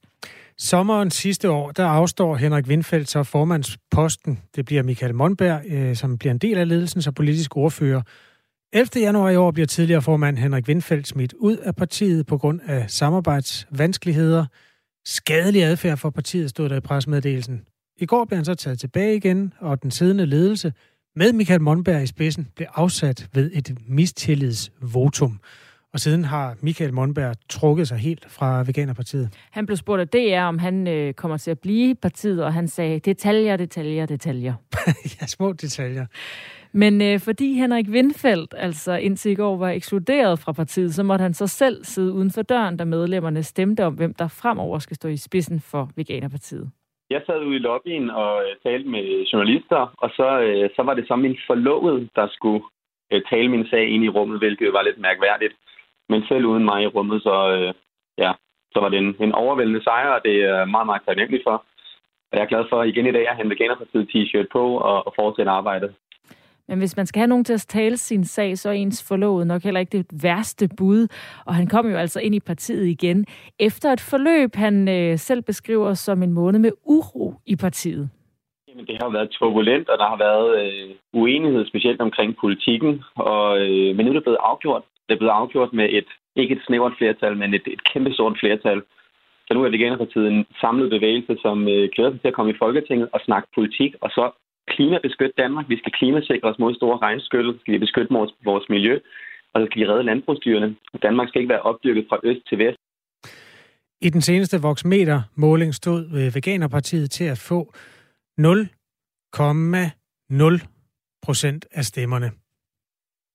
[0.58, 4.40] Sommeren sidste år, der afstår Henrik Windfeldt så formandsposten.
[4.56, 8.02] Det bliver Michael Monberg, øh, som bliver en del af ledelsen som politisk ordfører.
[8.72, 8.88] 11.
[8.96, 12.90] januar i år bliver tidligere formand Henrik Windfeldt smidt ud af partiet på grund af
[12.90, 14.46] samarbejdsvanskeligheder.
[15.04, 17.62] Skadelig adfærd for partiet stod der i presmeddelelsen.
[17.96, 20.72] I går blev han så taget tilbage igen, og den siddende ledelse
[21.16, 25.40] med Michael Monberg i spidsen blev afsat ved et mistillidsvotum.
[25.94, 29.48] Og siden har Michael Monberg trukket sig helt fra Veganerpartiet.
[29.50, 32.52] Han blev spurgt af DR, om han øh, kommer til at blive i partiet, og
[32.52, 34.54] han sagde, detaljer, detaljer, detaljer.
[35.20, 36.06] ja, små detaljer.
[36.72, 41.22] Men øh, fordi Henrik Windfeldt altså indtil i går var ekskluderet fra partiet, så måtte
[41.22, 44.96] han så selv sidde uden for døren, da medlemmerne stemte om, hvem der fremover skal
[44.96, 46.70] stå i spidsen for Veganerpartiet.
[47.10, 50.94] Jeg sad ude i lobbyen og øh, talte med journalister, og så, øh, så var
[50.94, 52.62] det så min forlovede, der skulle
[53.12, 55.54] øh, tale min sag ind i rummet, hvilket var lidt mærkværdigt.
[56.12, 57.70] Men selv uden mig i rummet, så, øh,
[58.24, 58.32] ja,
[58.72, 61.56] så var det en, en overvældende sejr, og det er meget, meget taknemmelig for.
[62.28, 65.12] Og jeg er glad for igen i dag at en Veganerpartiet t-shirt på og, og
[65.20, 65.94] fortsætte arbejdet.
[66.68, 69.46] Men hvis man skal have nogen til at tale sin sag, så er ens forlovet
[69.46, 71.08] nok heller ikke det værste bud.
[71.46, 73.26] Og han kom jo altså ind i partiet igen,
[73.58, 78.10] efter et forløb, han øh, selv beskriver som en måned med uro i partiet.
[78.68, 83.02] Jamen, det har været turbulent, og der har været øh, uenighed, specielt omkring politikken.
[83.16, 84.82] Og, øh, men nu er det blevet afgjort.
[85.12, 88.36] Det er blevet afgjort med et, ikke et snævert flertal, men et, et kæmpe stort
[88.40, 88.82] flertal.
[89.46, 92.60] Så nu er Veganerpartiet en samlet bevægelse, som øh, glæder sig til at komme i
[92.62, 94.30] Folketinget og snakke politik, og så
[94.74, 95.66] klimabeskytte Danmark.
[95.68, 97.60] Vi skal klimasikre os mod store regnskyld.
[97.60, 98.94] Skal beskytte vores, vores miljø,
[99.52, 100.76] og så skal vi redde landbrugsdyrene.
[101.02, 102.78] Danmark skal ikke være opdyrket fra øst til vest.
[104.00, 107.72] I den seneste Voxmeter-måling stod øh, Veganerpartiet til at få
[108.40, 110.66] 0,0
[111.22, 112.30] procent af stemmerne.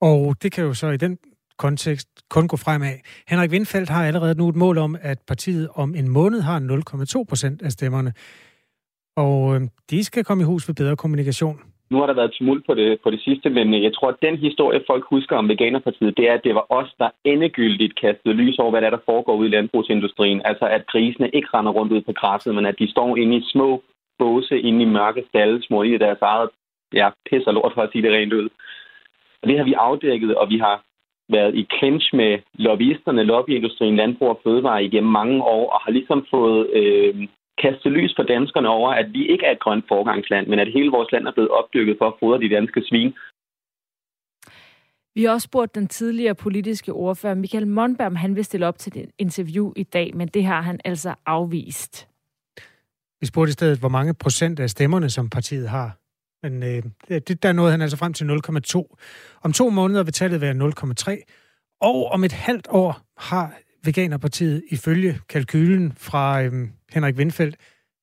[0.01, 1.17] Og det kan jo så i den
[1.57, 2.95] kontekst kun gå fremad.
[3.27, 7.23] Henrik Windfeldt har allerede nu et mål om, at partiet om en måned har 0,2
[7.29, 8.13] procent af stemmerne.
[9.15, 11.59] Og øh, de skal komme i hus ved bedre kommunikation.
[11.91, 14.21] Nu har der været tumult på det, på det sidste, men øh, jeg tror, at
[14.21, 18.33] den historie, folk husker om Veganerpartiet, det er, at det var os, der endegyldigt kastede
[18.33, 20.41] lys over, hvad der, der foregår ude i landbrugsindustrien.
[20.45, 23.43] Altså, at grisene ikke render rundt ud på græsset, men at de står inde i
[23.53, 23.83] små
[24.19, 26.49] båse inde i mørke stalle, små i deres eget
[26.93, 28.49] ja, pisser lort, for at sige det rent ud.
[29.41, 30.83] Og det har vi afdækket, og vi har
[31.29, 36.25] været i clinch med lobbyisterne, lobbyindustrien, landbrug og fødevare igennem mange år, og har ligesom
[36.31, 37.27] fået øh,
[37.63, 40.91] kaste lys på danskerne over, at vi ikke er et grønt forgangsland, men at hele
[40.91, 43.13] vores land er blevet opdykket for at fodre de danske svin.
[45.15, 48.77] Vi har også spurgt den tidligere politiske ordfører Michael Monberg, om han vil stille op
[48.77, 52.07] til et interview i dag, men det har han altså afvist.
[53.21, 55.97] Vi spurgte i stedet, hvor mange procent af stemmerne, som partiet har.
[56.49, 56.83] Men øh,
[57.27, 58.39] det, der nåede han altså frem til
[58.75, 58.95] 0,2.
[59.43, 60.71] Om to måneder vil tallet være
[61.17, 61.77] 0,3.
[61.81, 67.57] Og om et halvt år har Veganerpartiet ifølge kalkylen fra øh, Henrik Windfeldt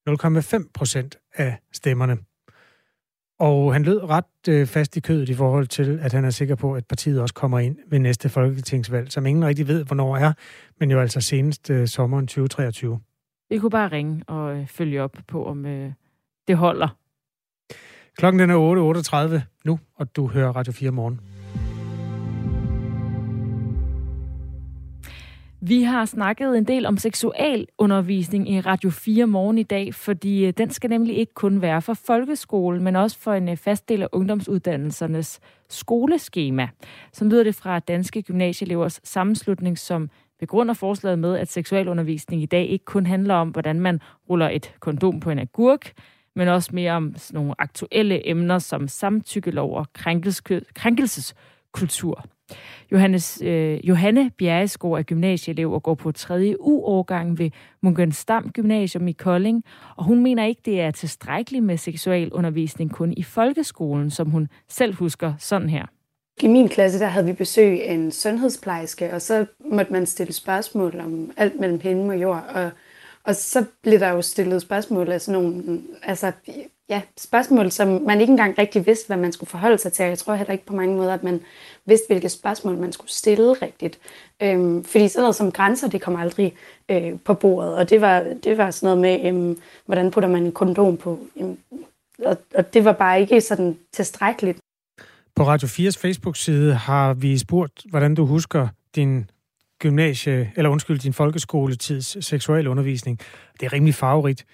[0.09, 2.16] 0,5 procent af stemmerne.
[3.38, 6.54] Og han lød ret øh, fast i kødet i forhold til, at han er sikker
[6.54, 10.33] på, at partiet også kommer ind ved næste folketingsvalg, som ingen rigtig ved, hvornår er,
[10.80, 13.00] men jo altså senest øh, sommeren 2023.
[13.48, 15.92] Vi kunne bare ringe og øh, følge op på, om øh,
[16.48, 17.03] det holder.
[18.16, 21.20] Klokken den er 8.38 nu, og du hører Radio 4 morgen.
[25.61, 30.53] Vi har snakket en del om seksualundervisning i Radio 4 morgen i dag, fordi øh,
[30.59, 34.03] den skal nemlig ikke kun være for folkeskolen, men også for en øh, fast del
[34.03, 36.68] af ungdomsuddannelsernes skoleskema.
[37.12, 42.66] Som lyder det fra Danske Gymnasieelevers sammenslutning, som begrunder forslaget med, at seksualundervisning i dag
[42.66, 44.00] ikke kun handler om, hvordan man
[44.31, 45.92] ruller et kondom på en agurk,
[46.36, 49.86] men også mere om sådan nogle aktuelle emner som samtykkelov og
[50.74, 52.24] krænkelseskultur.
[52.92, 56.54] Johannes, øh, Johanne Bjerresko er gymnasieelev og går på 3.
[56.60, 57.50] U-årgang ved
[57.82, 59.64] Munkensdam Gymnasium i Kolding,
[59.96, 64.94] og hun mener ikke, det er tilstrækkeligt med seksualundervisning kun i folkeskolen, som hun selv
[64.94, 65.87] husker sådan her.
[66.42, 70.32] I min klasse der havde vi besøg af en sundhedsplejerske, og så måtte man stille
[70.32, 72.44] spørgsmål om alt mellem himmel og jord.
[72.54, 72.70] Og,
[73.25, 76.33] og så blev der jo stillet spørgsmål af sådan nogle, altså
[76.88, 80.04] ja, spørgsmål, som man ikke engang rigtig vidste, hvad man skulle forholde sig til.
[80.04, 81.40] Jeg tror heller ikke på mange måder, at man
[81.87, 83.98] vidste, hvilke spørgsmål man skulle stille rigtigt.
[84.42, 86.54] Øhm, fordi sådan noget som grænser, det kom aldrig
[86.88, 87.75] øh, på bordet.
[87.77, 91.18] Og det var, det var sådan noget med, øhm, hvordan putter man en kondom på.
[91.40, 91.58] Øhm,
[92.25, 94.58] og, og det var bare ikke sådan tilstrækkeligt.
[95.37, 99.31] På Radio 4's Facebook-side har vi spurgt, hvordan du husker din
[99.81, 103.18] gymnasie, eller undskyld, din folkeskoletids seksuelle undervisning.
[103.60, 104.44] Det er rimelig farverigt.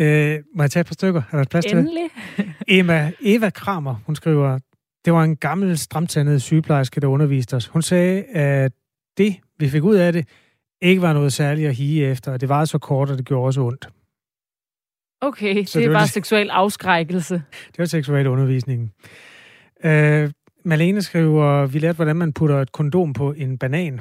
[0.00, 1.22] Øh, må jeg tage et par stykker?
[1.32, 2.08] Er der plads til Endelig.
[2.78, 4.58] Emma, Eva Kramer, hun skriver,
[5.04, 7.66] det var en gammel, stramtandet sygeplejerske, der underviste os.
[7.66, 8.72] Hun sagde, at
[9.18, 10.28] det, vi fik ud af det,
[10.82, 13.46] ikke var noget særligt at hige efter, og det var så kort, og det gjorde
[13.46, 13.88] også ondt.
[15.20, 17.34] Okay, Så det det er var bare det- seksuel afskrækkelse.
[17.72, 18.92] Det var seksuel undervisningen.
[19.84, 20.30] Øh,
[20.64, 24.00] Malene skriver, vi lærte, hvordan man putter et kondom på en banan,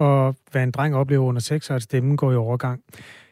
[0.00, 2.82] og hvad en dreng oplever under sex, og at stemmen går i overgang.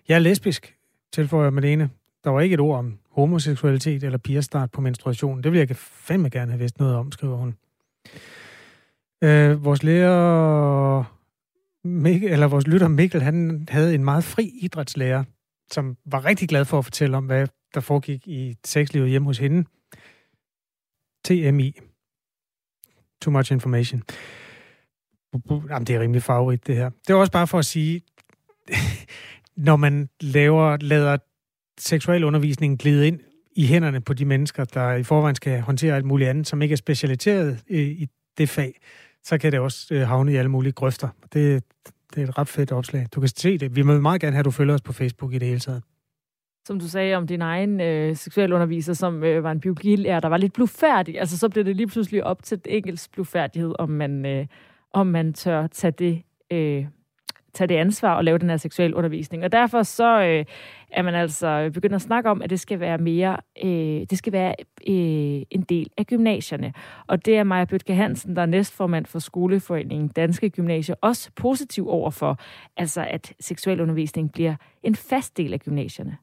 [0.08, 0.76] Jeg er lesbisk,
[1.12, 1.90] tilføjer Malene.
[2.24, 5.42] Der var ikke et ord om homoseksualitet eller pigerstart på menstruation.
[5.42, 7.54] Det vil jeg fandme gerne have vidst noget om, skriver hun.
[9.24, 11.04] Øh, vores lærer,
[11.84, 15.24] Mikkel, eller vores lytter Mikkel, han havde en meget fri idrætslærer,
[15.70, 19.38] som var rigtig glad for at fortælle om, hvad der foregik i sexlivet hjemme hos
[19.38, 19.64] hende.
[21.24, 21.78] TMI.
[23.22, 24.02] Too much information.
[25.50, 26.90] Jamen, det er rimelig favorit, det her.
[27.06, 28.00] Det er også bare for at sige,
[29.56, 31.16] når man laver, lader
[31.78, 33.20] seksuel undervisning glide ind
[33.56, 36.72] i hænderne på de mennesker, der i forvejen skal håndtere alt muligt andet, som ikke
[36.72, 38.08] er specialiseret i, i
[38.38, 38.80] det fag,
[39.24, 41.08] så kan det også øh, havne i alle mulige grøfter.
[41.32, 41.64] Det,
[42.14, 43.06] det er et ret fedt opslag.
[43.14, 43.76] Du kan se det.
[43.76, 45.82] Vi vil meget gerne have, at du følger os på Facebook i det hele taget.
[46.66, 50.36] Som du sagde om din egen øh, seksualunderviser, som øh, var en biologilærer, der var
[50.36, 51.20] lidt blufærdig.
[51.20, 54.46] Altså, så blev det lige pludselig op til engelsk blufærdighed, om man, øh,
[54.92, 56.86] om man tør tage det, øh,
[57.52, 59.44] tage det ansvar og lave den her seksuel undervisning.
[59.44, 60.44] Og derfor så øh,
[60.90, 64.32] er man altså begyndt at snakke om, at det skal være mere, øh, det skal
[64.32, 64.54] være
[64.88, 66.72] øh, en del af gymnasierne.
[67.06, 71.88] Og det er Maja Bøtke Hansen, der er næstformand for Skoleforeningen Danske Gymnasier, også positiv
[71.88, 72.38] overfor,
[72.76, 76.16] altså at seksuel undervisning bliver en fast del af gymnasierne.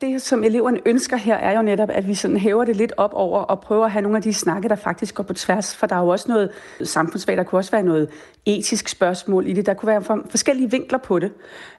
[0.00, 3.10] Det, som eleverne ønsker her, er jo netop, at vi sådan hæver det lidt op
[3.14, 5.76] over og prøver at have nogle af de snakke, der faktisk går på tværs.
[5.76, 6.50] For der er jo også noget
[6.82, 8.08] samfundsfag, der kunne også være noget
[8.46, 9.66] etisk spørgsmål i det.
[9.66, 11.32] Der kunne være forskellige vinkler på det.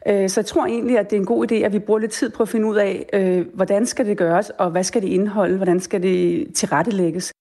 [0.07, 2.11] Øh, så jeg tror egentlig, at det er en god idé, at vi bruger lidt
[2.11, 5.07] tid på at finde ud af, øh, hvordan skal det gøres, og hvad skal det
[5.07, 7.31] indeholde, hvordan skal det tilrettelægges.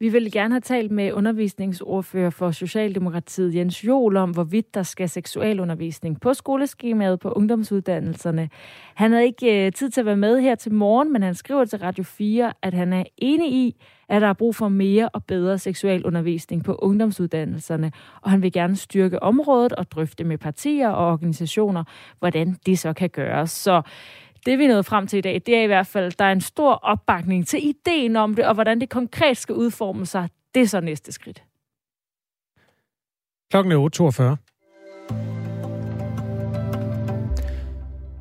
[0.00, 5.08] Vi ville gerne have talt med undervisningsordfører for Socialdemokratiet Jens Jol om, hvorvidt der skal
[5.08, 8.50] seksualundervisning på skoleskemaet på ungdomsuddannelserne.
[8.94, 11.64] Han havde ikke øh, tid til at være med her til morgen, men han skriver
[11.64, 13.76] til Radio 4, at han er enig i,
[14.08, 17.92] at der er brug for mere og bedre seksualundervisning på ungdomsuddannelserne,
[18.22, 21.84] og han vil gerne styrke området og drøfte med partier og organisationer,
[22.18, 23.50] hvordan det så kan gøres.
[23.50, 23.82] Så
[24.48, 26.24] det vi er nået frem til i dag, det er i hvert fald, at der
[26.24, 30.28] er en stor opbakning til ideen om det, og hvordan det konkret skal udforme sig.
[30.54, 31.42] Det er så næste skridt.
[33.50, 34.48] Klokken er 8.42.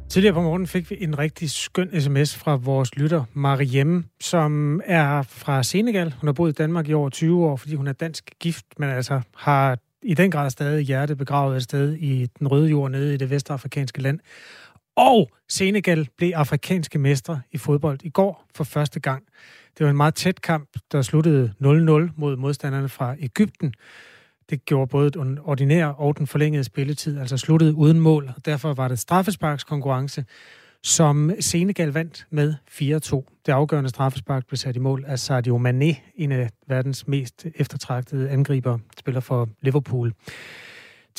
[0.10, 5.22] Tidligere på morgenen fik vi en rigtig skøn sms fra vores lytter, Mariem, som er
[5.22, 6.14] fra Senegal.
[6.22, 8.90] Hun har boet i Danmark i over 20 år, fordi hun er dansk gift, men
[8.90, 13.14] altså har i den grad stadig hjerte begravet et sted i den røde jord nede
[13.14, 14.20] i det vestafrikanske land.
[14.98, 19.24] Og Senegal blev afrikanske mestre i fodbold i går for første gang.
[19.78, 21.66] Det var en meget tæt kamp, der sluttede 0-0
[22.16, 23.74] mod modstanderne fra Ægypten.
[24.50, 28.32] Det gjorde både den ordinære og den forlængede spilletid, altså sluttede uden mål.
[28.36, 30.26] Og derfor var det straffesparkskonkurrence,
[30.84, 33.42] som Senegal vandt med 4-2.
[33.46, 38.30] Det afgørende straffespark blev sat i mål af Sadio Mané, en af verdens mest eftertragtede
[38.30, 40.14] angriber, spiller for Liverpool.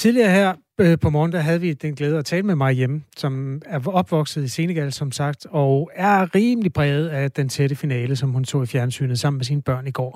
[0.03, 0.49] Tidligere her
[0.83, 3.33] øh, på morgen, der havde vi den glæde at tale med mig hjemme, som
[3.67, 8.29] er opvokset i Senegal, som sagt, og er rimelig præget af den tætte finale, som
[8.31, 10.15] hun så i fjernsynet sammen med sine børn i går.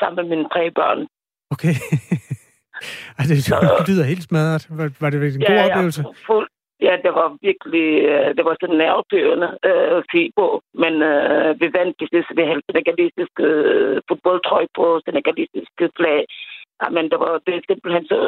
[0.00, 1.00] sammen med mine tre børn.
[1.54, 1.74] Okay.
[3.18, 3.36] Ej, det,
[3.78, 4.62] det lyder helt smadret.
[4.78, 6.02] Var, var det virkelig en god oplevelse?
[6.02, 6.48] Ja, fuld,
[6.86, 10.46] ja, det var virkelig, øh, det var sådan nervepørende øh, at se på,
[10.82, 16.20] men øh, vi vandt til sidst, vi havde senegalistisk øh, fodboldtrøj på senegalistisk flag.
[16.82, 18.18] Ja, men det var det er simpelthen så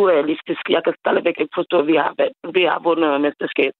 [0.00, 0.62] urealistisk.
[0.68, 2.12] Jeg kan stadigvæk ikke forstå, at vi har,
[2.56, 3.72] vi har vundet mesterskab.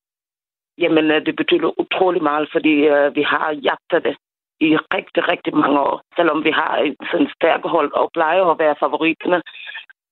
[0.78, 4.16] Jamen, øh, det betyder utrolig meget, fordi øh, vi har jagtet det
[4.60, 6.02] i rigtig, rigtig mange år.
[6.16, 9.42] Selvom vi har en sådan stærk hold og plejer at være favoritterne,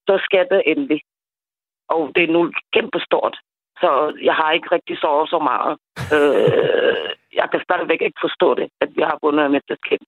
[0.08, 1.00] så skal det endelig.
[1.88, 3.36] Og det er nu kæmpestort.
[3.80, 3.90] Så
[4.22, 5.72] jeg har ikke rigtig sovet så meget.
[6.16, 7.08] Øh,
[7.40, 10.00] jeg kan stadigvæk ikke forstå det, at vi har vundet mesterskab.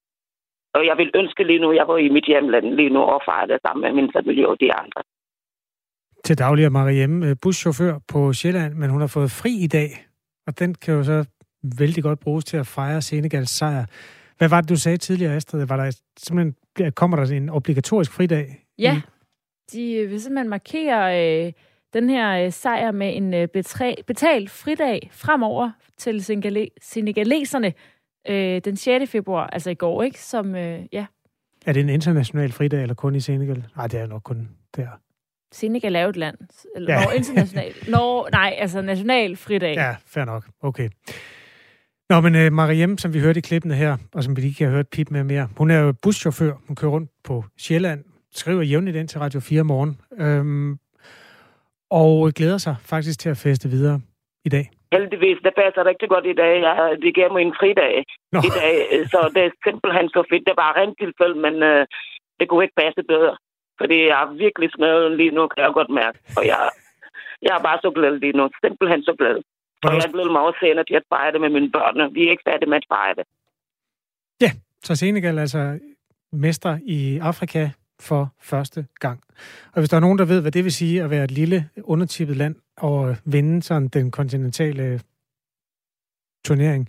[0.74, 3.22] Og jeg vil ønske lige nu, at jeg var i mit hjemland lige nu og
[3.24, 5.02] fejre det sammen med min familie og de andre.
[6.24, 9.90] Til daglig er Mariem buschauffør på Sjælland, men hun har fået fri i dag,
[10.46, 11.24] og den kan jo så
[11.78, 13.84] vældig godt bruges til at fejre Senegals sejr.
[14.38, 15.66] Hvad var det, du sagde tidligere, Astrid?
[15.66, 16.54] Var der simpelthen,
[16.92, 18.46] kommer der en obligatorisk fridag?
[18.78, 19.00] Ja,
[19.72, 21.52] de øh, vil simpelthen markere øh,
[21.92, 27.72] den her øh, sejr med en øh, betræ, betalt fridag fremover til senegale, senegaleserne.
[28.28, 29.10] Øh, den 6.
[29.10, 30.20] februar, altså i går, ikke?
[30.22, 31.06] Som, øh, ja.
[31.66, 33.64] Er det en international fridag, eller kun i Senegal?
[33.76, 34.86] Nej, det er nok kun der.
[35.52, 36.36] Senegal er jo et land.
[36.76, 37.04] Eller, Ja.
[37.04, 37.72] Når international.
[37.88, 39.74] Når, nej, altså national fridag.
[39.74, 40.48] Ja, fair nok.
[40.62, 40.88] Okay.
[42.10, 44.68] Nå, men uh, Mariem, som vi hørte i klippene her, og som vi lige kan
[44.68, 46.52] høre et pip med mere, hun er jo buschauffør.
[46.66, 50.78] Hun kører rundt på Sjælland, skriver jævnligt ind til Radio 4 morgen, øhm,
[51.90, 54.00] og glæder sig faktisk til at feste videre
[54.44, 54.70] i dag.
[54.94, 56.54] Heldigvis, det passer rigtig godt i dag.
[56.66, 57.94] Jeg, det gav mig en fridag
[58.34, 58.38] Nå.
[58.48, 58.74] i dag,
[59.12, 60.48] så det er simpelthen så fedt.
[60.48, 61.82] Det var rent tilfælde, men øh,
[62.38, 63.34] det kunne ikke passe bedre.
[63.80, 66.18] Fordi jeg er virkelig smadret lige nu, kan jeg godt mærke.
[66.38, 66.60] Og jeg,
[67.46, 68.44] jeg er bare så glad lige nu.
[68.64, 69.36] Simpelthen så glad.
[69.84, 72.14] Og jeg glæder mig også senere til at fejre det med mine børn.
[72.14, 73.24] Vi er ikke færdige med at fejre det.
[74.44, 74.50] Ja,
[74.86, 75.78] så Senegal er altså
[76.32, 77.70] mester i Afrika
[78.00, 79.20] for første gang.
[79.72, 81.68] Og hvis der er nogen, der ved, hvad det vil sige at være et lille,
[81.84, 85.00] undertippet land og vinde sådan den kontinentale
[86.44, 86.88] turnering,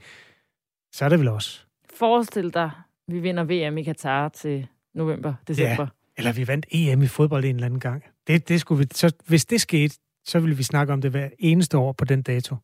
[0.92, 1.62] så er det vel også.
[2.00, 2.72] Forestil dig,
[3.08, 5.84] vi vinder VM i Katar til november, december.
[5.84, 8.04] Ja, eller vi vandt EM i fodbold en eller anden gang.
[8.28, 11.30] Det, det skulle vi, så, hvis det skete, så ville vi snakke om det hver
[11.40, 12.56] eneste år på den dato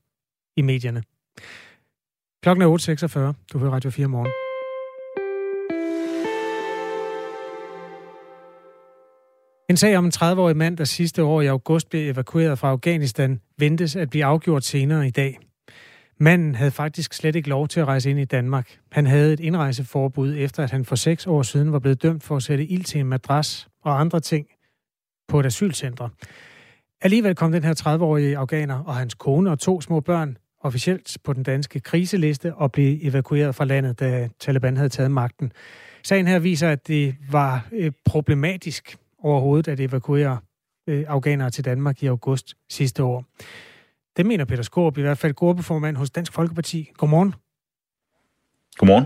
[0.56, 1.04] i medierne.
[2.44, 3.44] Klokken er 8.46.
[3.54, 4.47] Du hører Radio 4 morgen.
[9.70, 13.42] En sag om en 30-årig mand, der sidste år i august blev evakueret fra Afghanistan,
[13.58, 15.40] ventes at blive afgjort senere i dag.
[16.20, 18.78] Manden havde faktisk slet ikke lov til at rejse ind i Danmark.
[18.92, 22.36] Han havde et indrejseforbud, efter at han for seks år siden var blevet dømt for
[22.36, 24.48] at sætte ild til en madras og andre ting
[25.28, 26.10] på et asylcenter.
[27.02, 31.34] Alligevel kom den her 30-årige afghaner og hans kone og to små børn officielt på
[31.34, 35.52] den danske kriseliste og blev evakueret fra landet, da Taliban havde taget magten.
[36.04, 40.40] Sagen her viser, at det var øh, problematisk overhovedet at evakuere
[40.88, 43.26] øh, afghanere til Danmark i august sidste år.
[44.18, 46.92] Det mener Peter Skorp, i hvert fald gruppeformand hos Dansk Folkeparti.
[46.98, 47.34] Godmorgen.
[48.78, 49.06] Godmorgen.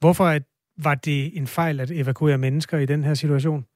[0.00, 0.42] Hvorfor at,
[0.78, 3.66] var det en fejl at evakuere mennesker i den her situation?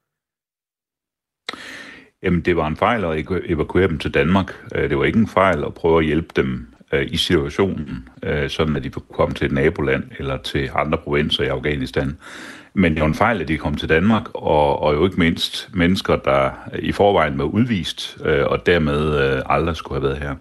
[2.23, 4.55] Jamen, det var en fejl at evaku- evakuere dem til Danmark.
[4.75, 8.51] Øh, Det var ikke en fejl at prøve at hjælpe dem øh, i situationen, øh,
[8.51, 12.19] sådan at de kunne komme til et naboland eller til andre provinser i Afghanistan.
[12.75, 15.71] Men det var en fejl, at de kom til Danmark, og, og jo ikke mindst
[15.75, 20.35] mennesker, der i forvejen var udvist, øh, og dermed øh, aldrig skulle have været her.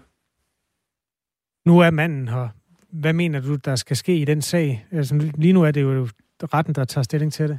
[1.68, 2.48] Nu er manden her.
[2.92, 4.86] Hvad mener du, der skal ske i den sag?
[4.92, 6.08] Altså, lige nu er det jo
[6.54, 7.58] retten, der tager stilling til det.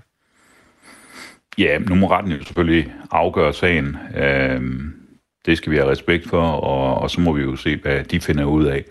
[1.57, 3.97] Ja, nu må retten jo selvfølgelig afgøre sagen.
[4.15, 4.93] Øhm,
[5.45, 8.19] det skal vi have respekt for, og, og så må vi jo se, hvad de
[8.19, 8.85] finder ud af.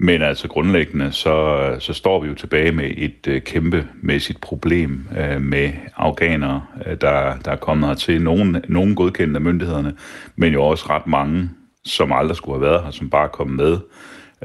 [0.00, 5.40] Men altså grundlæggende, så, så står vi jo tilbage med et øh, kæmpemæssigt problem øh,
[5.40, 8.22] med afghanere, øh, der, der er kommet hertil.
[8.22, 9.94] Nogen, nogen godkendte af myndighederne,
[10.36, 11.50] men jo også ret mange,
[11.84, 13.78] som aldrig skulle have været her, som bare kom med,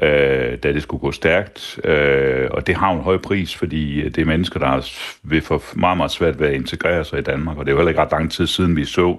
[0.02, 1.80] øh, da det skulle gå stærkt.
[1.84, 4.90] Øh, og det har en høj pris, fordi øh, det er mennesker, der
[5.22, 7.58] vil få meget, meget svært ved at integrere sig i Danmark.
[7.58, 9.16] Og det er jo heller ikke ret lang tid siden, vi så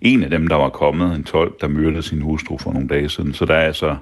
[0.00, 3.08] en af dem, der var kommet, en tolk, der myrdede sin hustru for nogle dage
[3.08, 3.34] siden.
[3.34, 3.96] Så der er altså,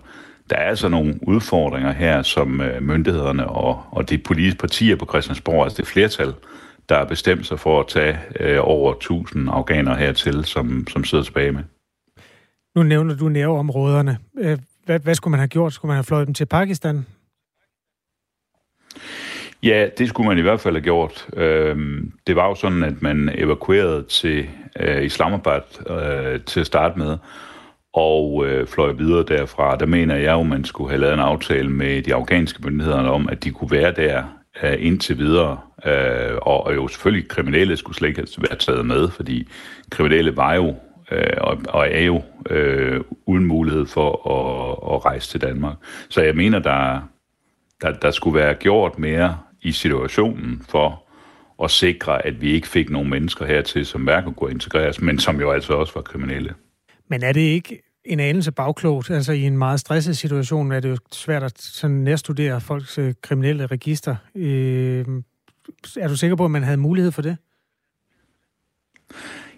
[0.50, 5.06] der er altså nogle udfordringer her, som øh, myndighederne og, og de politiske partier på
[5.06, 6.34] Christiansborg, altså det flertal,
[6.88, 11.24] der har bestemt sig for at tage øh, over 1000 afghanere hertil, som, som sidder
[11.24, 11.62] tilbage med.
[12.76, 14.18] Nu nævner du nærområderne.
[14.38, 15.72] Øh, Hvad, hvad skulle man have gjort?
[15.72, 17.06] Skulle man have fløjet dem til Pakistan?
[19.62, 21.26] Ja, det skulle man i hvert fald have gjort.
[21.36, 24.48] Øhm, det var jo sådan, at man evakuerede til
[24.80, 27.18] øh, Islamabad øh, til at starte med,
[27.94, 29.76] og øh, fløj videre derfra.
[29.76, 32.98] Der mener jeg jo, at man skulle have lavet en aftale med de afghanske myndigheder
[32.98, 34.22] om, at de kunne være der
[34.62, 35.58] øh, indtil videre.
[35.86, 39.48] Øh, og, og jo selvfølgelig kriminelle skulle slet ikke have været taget med, fordi
[39.90, 40.74] kriminelle var jo
[41.12, 45.76] øh, og, og er jo øh, uden mulighed for at, at rejse til Danmark.
[46.08, 47.00] Så jeg mener, der,
[47.82, 51.04] der, der skulle være gjort mere i situationen for
[51.64, 55.40] at sikre, at vi ikke fik nogle mennesker hertil, som hverken kunne integreres, men som
[55.40, 56.54] jo altså også var kriminelle.
[57.08, 59.10] Men er det ikke en anelse bagklogt?
[59.10, 63.14] Altså i en meget stresset situation er det jo svært at sådan nærstudere folks øh,
[63.22, 64.16] kriminelle register.
[64.34, 65.04] Øh,
[65.96, 67.36] er du sikker på, at man havde mulighed for det?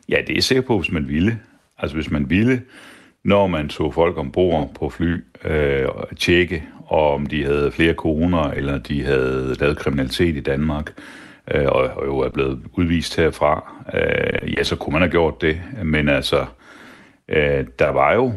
[0.09, 1.40] Ja, det er jeg sikker på, hvis man ville.
[1.78, 2.62] Altså hvis man ville,
[3.24, 8.78] når man tog folk ombord på fly, øh, tjekke, om de havde flere koner, eller
[8.78, 10.92] de havde lavet kriminalitet i Danmark,
[11.55, 15.40] øh, og, og jo er blevet udvist herfra, øh, ja, så kunne man have gjort
[15.40, 15.61] det.
[15.84, 16.47] Men altså,
[17.31, 18.33] øh, der var jo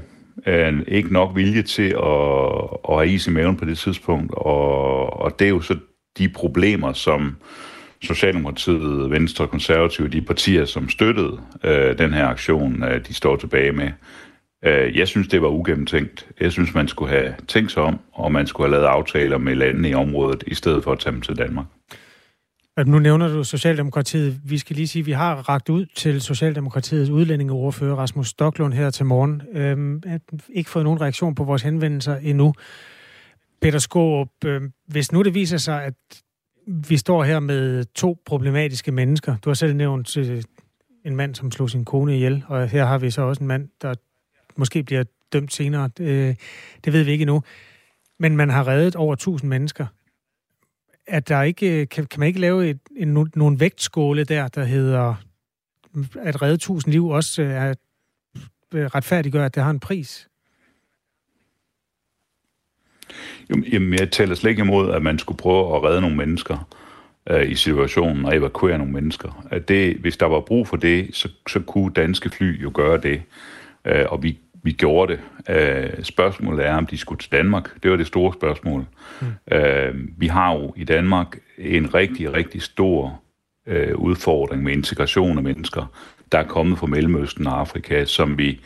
[0.45, 5.19] øh, ikke nok vilje til at, at have is i maven på det tidspunkt, og,
[5.19, 5.77] og det er jo så
[6.17, 7.35] de problemer, som
[8.01, 13.35] Socialdemokratiet, Venstre og Konservative, de partier, som støttede øh, den her aktion, øh, de står
[13.35, 13.91] tilbage med.
[14.65, 16.27] Øh, jeg synes, det var ugennemtænkt.
[16.39, 19.55] Jeg synes, man skulle have tænkt sig om, og man skulle have lavet aftaler med
[19.55, 21.65] landene i området, i stedet for at tage dem til Danmark.
[22.85, 24.41] Nu nævner du Socialdemokratiet.
[24.43, 28.89] Vi skal lige sige, at vi har ragt ud til Socialdemokratiets udlændingeordfører Rasmus Stoklund her
[28.89, 29.41] til morgen.
[29.53, 30.03] Øhm,
[30.49, 32.53] ikke fået nogen reaktion på vores henvendelser endnu.
[33.61, 35.93] Peter Skåb, øh, hvis nu det viser sig, at
[36.67, 39.35] vi står her med to problematiske mennesker.
[39.43, 40.43] Du har selv nævnt øh,
[41.05, 43.69] en mand, som slog sin kone ihjel, og her har vi så også en mand,
[43.81, 43.93] der
[44.55, 45.03] måske bliver
[45.33, 45.89] dømt senere.
[45.97, 46.37] Det,
[46.85, 47.43] det ved vi ikke endnu.
[48.19, 49.85] Men man har reddet over 1000 mennesker.
[51.09, 54.63] At der ikke, øh, kan, kan man ikke lave et, en, nogle vægtskåle der, der
[54.63, 55.15] hedder,
[56.19, 57.73] at redde tusind liv også øh, er
[58.73, 60.29] øh, retfærdiggør, at det har en pris?
[63.49, 66.67] Jamen, jeg taler slet ikke imod, at man skulle prøve at redde nogle mennesker
[67.29, 69.47] øh, i situationen og evakuere nogle mennesker.
[69.51, 73.01] At det, hvis der var brug for det, så, så kunne danske fly jo gøre
[73.01, 73.21] det.
[73.85, 75.19] Øh, og vi, vi gjorde det.
[75.55, 77.83] Øh, spørgsmålet er, om de skulle til Danmark.
[77.83, 78.85] Det var det store spørgsmål.
[79.21, 79.27] Mm.
[79.51, 83.21] Øh, vi har jo i Danmark en rigtig, rigtig stor
[83.67, 85.85] øh, udfordring med integration af mennesker,
[86.31, 88.59] der er kommet fra Mellemøsten og Afrika, som vi,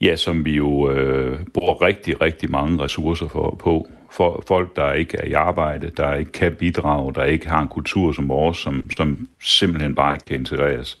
[0.00, 3.88] ja, som vi jo øh, bruger rigtig, rigtig mange ressourcer for, på.
[4.12, 7.68] For folk, der ikke er i arbejde, der ikke kan bidrage, der ikke har en
[7.68, 10.99] kultur som vores, som, som simpelthen bare ikke kan integreres.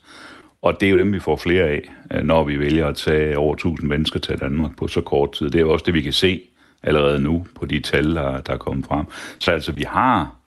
[0.62, 1.82] Og det er jo dem, vi får flere af,
[2.12, 5.46] øh, når vi vælger at tage over 1000 mennesker til Danmark på så kort tid.
[5.46, 6.40] Det er jo også det, vi kan se
[6.82, 9.06] allerede nu på de tal, der, der er kommet frem.
[9.38, 10.40] Så altså, vi har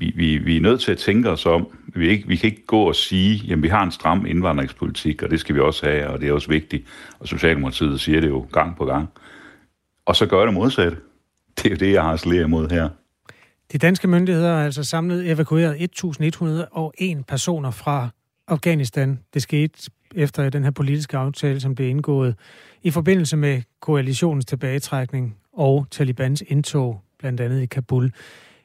[0.00, 1.68] vi, vi, vi er nødt til at tænke os om.
[1.86, 5.30] Vi, ikke, vi kan ikke gå og sige, at vi har en stram indvandringspolitik, og
[5.30, 6.86] det skal vi også have, og det er også vigtigt.
[7.18, 9.08] Og Socialdemokratiet siger det jo gang på gang.
[10.06, 10.96] Og så gør det modsatte.
[11.56, 12.88] Det er jo det, jeg har slæret imod her.
[13.72, 18.08] De danske myndigheder har altså samlet evakueret 1.101 personer fra
[18.50, 19.18] Afghanistan.
[19.34, 22.34] Det skete efter den her politiske aftale, som blev indgået
[22.82, 28.12] i forbindelse med koalitionens tilbagetrækning og Talibans indtog, blandt andet i Kabul.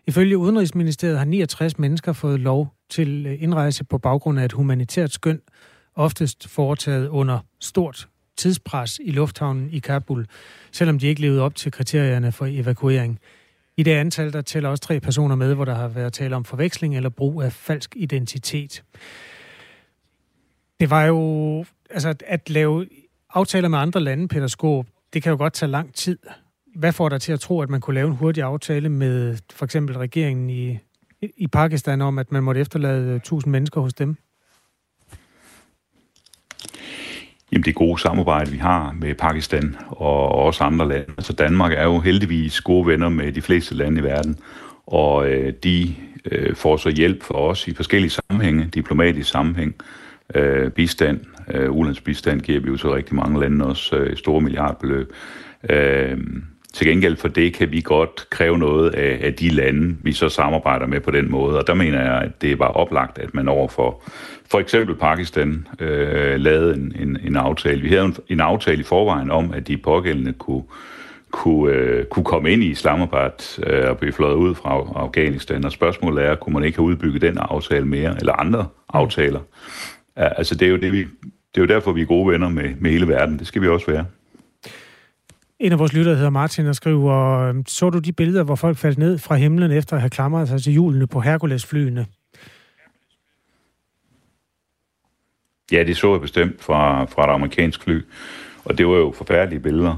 [0.07, 5.11] Ifølge Udenrigsministeriet har 69 mennesker fået lov til øh, indrejse på baggrund af et humanitært
[5.11, 5.41] skøn,
[5.95, 8.07] oftest foretaget under stort
[8.37, 10.25] tidspres i lufthavnen i Kabul,
[10.71, 13.19] selvom de ikke levede op til kriterierne for evakuering.
[13.77, 16.45] I det antal, der tæller også tre personer med, hvor der har været tale om
[16.45, 18.83] forveksling eller brug af falsk identitet.
[20.79, 22.87] Det var jo, altså at lave
[23.33, 26.17] aftaler med andre lande, Peter Skåb, det kan jo godt tage lang tid.
[26.75, 29.65] Hvad får dig til at tro, at man kunne lave en hurtig aftale med for
[29.65, 30.77] eksempel regeringen i,
[31.37, 34.15] i Pakistan om, at man måtte efterlade 1000 mennesker hos dem?
[37.51, 41.05] Jamen det gode samarbejde, vi har med Pakistan og også andre lande.
[41.17, 44.39] Altså Danmark er jo heldigvis gode venner med de fleste lande i verden,
[44.85, 45.95] og øh, de
[46.31, 50.04] øh, får så hjælp for os i forskellige sammenhænge, diplomatisk sammenhæng, øh,
[50.75, 51.19] bistand,
[51.51, 55.13] øh, ulandsbistand giver vi jo så rigtig mange lande også øh, store milliardbeløb.
[55.69, 56.17] Øh,
[56.73, 60.29] til gengæld for det kan vi godt kræve noget af, af de lande, vi så
[60.29, 61.59] samarbejder med på den måde.
[61.59, 64.03] Og der mener jeg, at det var oplagt, at man over for
[64.51, 67.81] for eksempel Pakistan øh, lavede en, en, en aftale.
[67.81, 70.63] Vi havde en, en aftale i forvejen om, at de pågældende kunne,
[71.31, 75.65] kunne, øh, kunne komme ind i Islamabad øh, og blive fløjet ud fra Afghanistan.
[75.65, 79.39] Og spørgsmålet er, kunne man ikke have udbygget den aftale mere, eller andre aftaler?
[80.17, 80.97] Ja, altså det er jo det, vi,
[81.55, 83.39] det er jo derfor, vi er gode venner med, med hele verden.
[83.39, 84.05] Det skal vi også være.
[85.59, 88.77] En af vores lyttere hedder Martin og skriver, øhm, så du de billeder, hvor folk
[88.77, 92.05] faldt ned fra himlen efter at have klamret sig til hjulene på Hercules-flyene?
[95.71, 98.01] Ja, det så jeg bestemt fra, fra et amerikansk fly,
[98.65, 99.95] og det var jo forfærdelige billeder.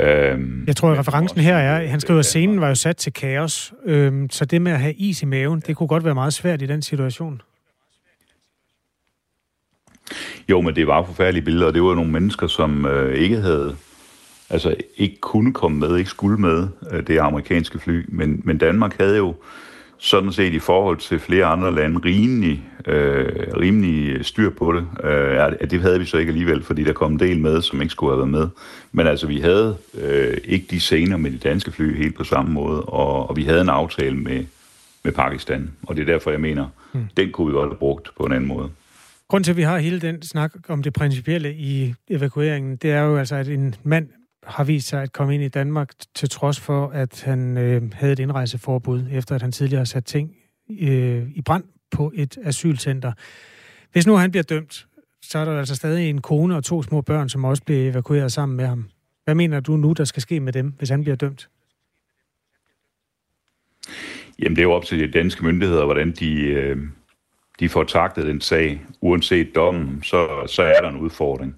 [0.00, 3.12] Øhm, jeg tror, at referencen her er, han skriver, at scenen var jo sat til
[3.12, 6.32] kaos, øhm, så det med at have is i maven, det kunne godt være meget
[6.32, 7.42] svært i den situation.
[10.48, 13.76] Jo, men det var forfærdelige billeder, og det var nogle mennesker, som øh, ikke havde,
[14.50, 18.98] altså ikke kunne komme med, ikke skulle med øh, det amerikanske fly, men, men Danmark
[18.98, 19.34] havde jo
[19.98, 24.86] sådan set i forhold til flere andre lande rimelig, øh, rimelig styr på det.
[25.04, 27.92] Øh, det havde vi så ikke alligevel, fordi der kom en del med, som ikke
[27.92, 28.48] skulle have været med.
[28.92, 32.52] Men altså, vi havde øh, ikke de scener med de danske fly helt på samme
[32.52, 34.44] måde, og, og vi havde en aftale med,
[35.04, 37.04] med Pakistan, og det er derfor, jeg mener, hmm.
[37.16, 38.68] den kunne vi godt have brugt på en anden måde.
[39.28, 43.00] Grunden til, at vi har hele den snak om det principielle i evakueringen, det er
[43.00, 44.08] jo altså, at en mand
[44.46, 48.12] har vist sig at komme ind i Danmark til trods for, at han øh, havde
[48.12, 50.36] et indrejseforbud, efter at han tidligere har sat ting
[50.80, 53.12] øh, i brand på et asylcenter.
[53.92, 54.86] Hvis nu han bliver dømt,
[55.22, 58.32] så er der altså stadig en kone og to små børn, som også bliver evakueret
[58.32, 58.88] sammen med ham.
[59.24, 61.48] Hvad mener du nu, der skal ske med dem, hvis han bliver dømt?
[64.38, 66.78] Jamen, det er jo op til de danske myndigheder, hvordan de, øh,
[67.60, 68.82] de får taktet den sag.
[69.00, 71.56] Uanset dommen, så, så er der en udfordring.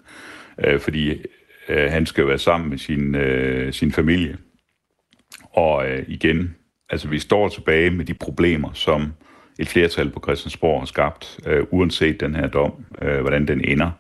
[0.65, 1.23] Øh, fordi
[1.69, 4.37] Øh, han skal være sammen med sin, øh, sin familie.
[5.53, 6.55] Og øh, igen,
[6.91, 9.13] altså vi står tilbage med de problemer, som
[9.59, 12.73] et flertal på Christiansborg har skabt, øh, uanset den her dom,
[13.03, 13.91] øh, hvordan den ender.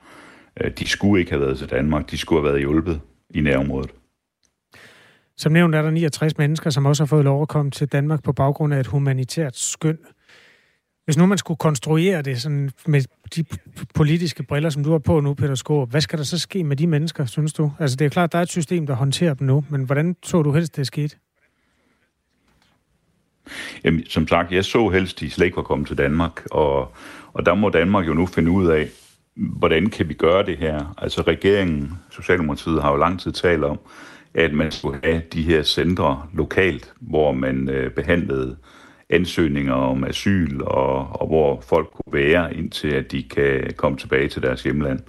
[0.60, 3.90] Øh, de skulle ikke have været til Danmark, de skulle have været hjulpet i nærområdet.
[5.36, 8.22] Som nævnt er der 69 mennesker, som også har fået lov at komme til Danmark
[8.22, 9.98] på baggrund af et humanitært skøn.
[11.06, 13.02] Hvis nu man skulle konstruere det sådan med
[13.36, 13.44] de
[13.94, 16.76] politiske briller, som du har på nu, Peter Skåb, hvad skal der så ske med
[16.76, 17.72] de mennesker, synes du?
[17.78, 20.42] Altså det er klart, der er et system, der håndterer dem nu, men hvordan så
[20.42, 21.16] du helst, det skete?
[23.84, 26.92] Jamen, som sagt, jeg så helst, de slet ikke var kommet til Danmark, og,
[27.32, 28.88] og der må Danmark jo nu finde ud af,
[29.34, 30.94] hvordan kan vi gøre det her?
[30.98, 33.78] Altså regeringen, Socialdemokratiet, har jo lang tid talt om,
[34.34, 38.56] at man skulle have de her centre lokalt, hvor man øh, behandlede
[39.10, 44.28] ansøgninger om asyl, og, og hvor folk kunne være, indtil at de kan komme tilbage
[44.28, 45.00] til deres hjemland.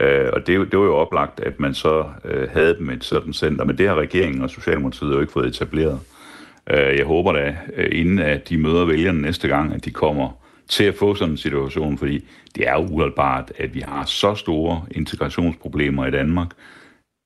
[0.00, 3.32] Øh, og det, det var jo oplagt, at man så øh, havde dem et sådan
[3.32, 6.00] center, men det har regeringen og Socialdemokratiet jo ikke fået etableret.
[6.70, 10.30] Øh, jeg håber da, øh, inden at de møder vælgerne næste gang, at de kommer
[10.68, 12.24] til at få sådan en situation, fordi
[12.56, 16.48] det er uholdbart, at vi har så store integrationsproblemer i Danmark.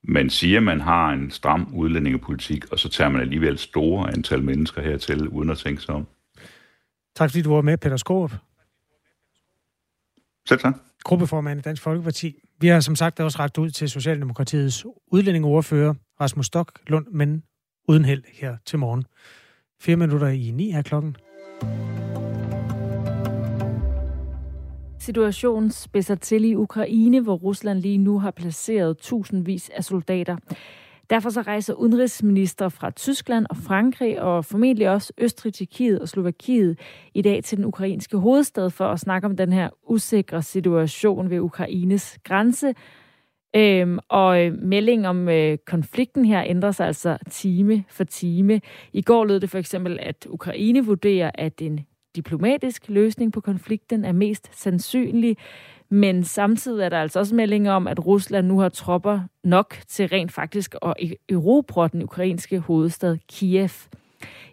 [0.09, 4.81] Man siger, man har en stram udlændingepolitik, og så tager man alligevel store antal mennesker
[4.81, 6.07] hertil, uden at tænke sig om.
[7.15, 8.31] Tak fordi du var med, Peter Skåb.
[10.47, 10.77] Selv tak.
[11.03, 12.35] Gruppeformand i Dansk Folkeparti.
[12.59, 17.43] Vi har som sagt også ragt ud til Socialdemokratiets udlændingeordfører, Rasmus Stok Lund, men
[17.87, 19.05] uden held her til morgen.
[19.81, 21.15] Fire minutter i ni er klokken.
[25.07, 30.37] Situationen spidser til i Ukraine, hvor Rusland lige nu har placeret tusindvis af soldater.
[31.09, 36.79] Derfor så rejser udenrigsminister fra Tyskland og Frankrig, og formentlig også Østrig, Tjekkiet og Slovakiet
[37.13, 41.39] i dag til den ukrainske hovedstad for at snakke om den her usikre situation ved
[41.39, 42.73] Ukraines grænse,
[43.55, 48.61] Øhm, og øh, melding om øh, konflikten her ændrer sig altså time for time.
[48.93, 51.85] I går lød det for eksempel, at Ukraine vurderer, at en
[52.15, 55.37] diplomatisk løsning på konflikten er mest sandsynlig,
[55.89, 60.07] men samtidig er der altså også meldinger om, at Rusland nu har tropper nok til
[60.07, 63.69] rent faktisk at e- erobre den ukrainske hovedstad Kiev.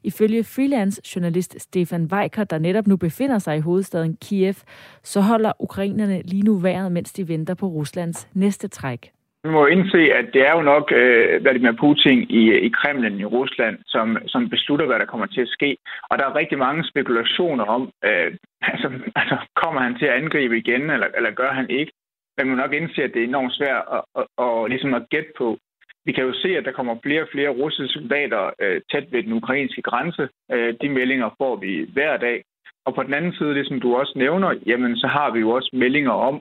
[0.02, 4.55] Ifølge freelance-journalist Stefan Weiker, der netop nu befinder sig i hovedstaden Kiev,
[5.02, 9.14] så holder ukrainerne lige nu vejret, mens de venter på Ruslands næste træk.
[9.45, 13.24] Vi må indse, at det er jo nok øh, Vladimir Putin i, i Kremlen i
[13.24, 15.76] Rusland, som, som beslutter, hvad der kommer til at ske.
[16.11, 18.30] Og der er rigtig mange spekulationer om, øh,
[18.72, 21.92] altså, altså kommer han til at angribe igen, eller, eller gør han ikke?
[22.38, 25.32] Man må nok indse, at det er enormt svært at, at, at, ligesom at gætte
[25.38, 25.59] på.
[26.07, 29.22] Vi kan jo se, at der kommer flere og flere russiske soldater øh, tæt ved
[29.22, 30.28] den ukrainske grænse.
[30.53, 32.45] Øh, de meldinger får vi hver dag.
[32.86, 35.51] Og på den anden side, det som du også nævner, jamen så har vi jo
[35.51, 36.40] også meldinger om,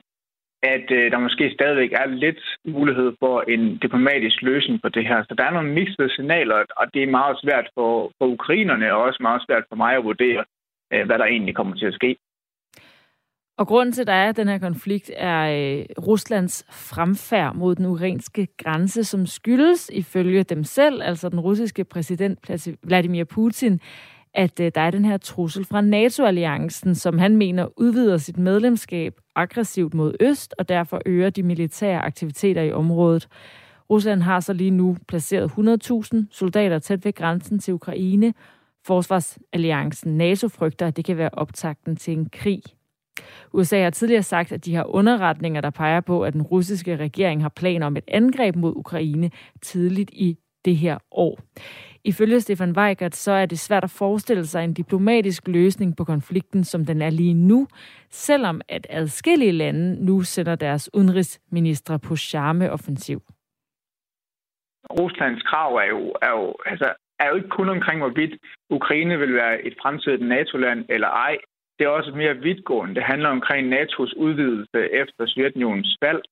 [0.72, 5.18] at øh, der måske stadigvæk er lidt mulighed for en diplomatisk løsning på det her.
[5.28, 9.02] Så der er nogle mixede signaler, og det er meget svært for, for ukrainerne, og
[9.02, 10.44] også meget svært for mig at vurdere,
[10.92, 12.16] øh, hvad der egentlig kommer til at ske.
[13.58, 17.86] Og grunden til, at der er den her konflikt, er øh, Ruslands fremfærd mod den
[17.86, 22.38] ukrainske grænse, som skyldes ifølge dem selv, altså den russiske præsident
[22.82, 23.80] Vladimir Putin,
[24.34, 29.14] at øh, der er den her trussel fra NATO-alliancen, som han mener udvider sit medlemskab
[29.36, 33.28] aggressivt mod øst, og derfor øger de militære aktiviteter i området.
[33.90, 35.50] Rusland har så lige nu placeret
[36.14, 38.34] 100.000 soldater tæt ved grænsen til Ukraine.
[38.86, 42.62] Forsvarsalliancen NATO frygter, at det kan være optakten til en krig.
[43.52, 47.42] USA har tidligere sagt, at de har underretninger, der peger på, at den russiske regering
[47.42, 49.30] har planer om et angreb mod Ukraine
[49.62, 51.38] tidligt i det her år.
[52.04, 56.64] Ifølge Stefan Weigert, så er det svært at forestille sig en diplomatisk løsning på konflikten,
[56.64, 57.66] som den er lige nu,
[58.10, 63.20] selvom at adskillige lande nu sender deres udenrigsministre på charmeoffensiv.
[64.90, 68.34] Ruslands krav er jo, er jo, altså, er jo ikke kun omkring, hvorvidt
[68.70, 71.36] Ukraine vil være et fremtidigt NATO-land eller ej.
[71.78, 72.94] Det er også mere vidtgående.
[72.94, 76.22] Det handler omkring NATO's udvidelse efter Sovjetunionens fald.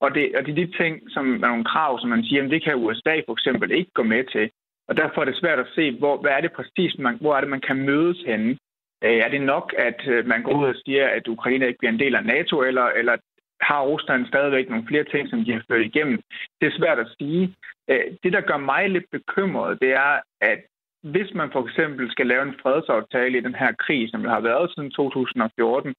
[0.00, 2.50] Og det, og det er de ting, som er nogle krav, som man siger, at
[2.50, 4.50] det kan USA for eksempel ikke gå med til.
[4.88, 7.40] Og derfor er det svært at se, hvor, hvad er det præcis, man, hvor er
[7.40, 8.58] det, man kan mødes henne.
[9.04, 11.92] Øh, er det nok, at øh, man går ud og siger, at Ukraine ikke bliver
[11.92, 13.16] en del af NATO, eller, eller
[13.60, 16.20] har Rusland stadigvæk nogle flere ting, som de har ført igennem?
[16.60, 17.54] Det er svært at sige.
[17.90, 20.60] Øh, det, der gør mig lidt bekymret, det er, at
[21.02, 24.70] hvis man for eksempel skal lave en fredsaftale i den her krig, som har været
[24.74, 25.94] siden 2014,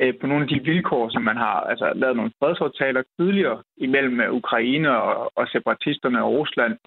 [0.00, 4.20] Øh, på nogle af de vilkår, som man har altså, lavet nogle fredsaftaler tidligere imellem
[4.20, 6.78] øh, Ukraine og, og separatisterne og Rusland,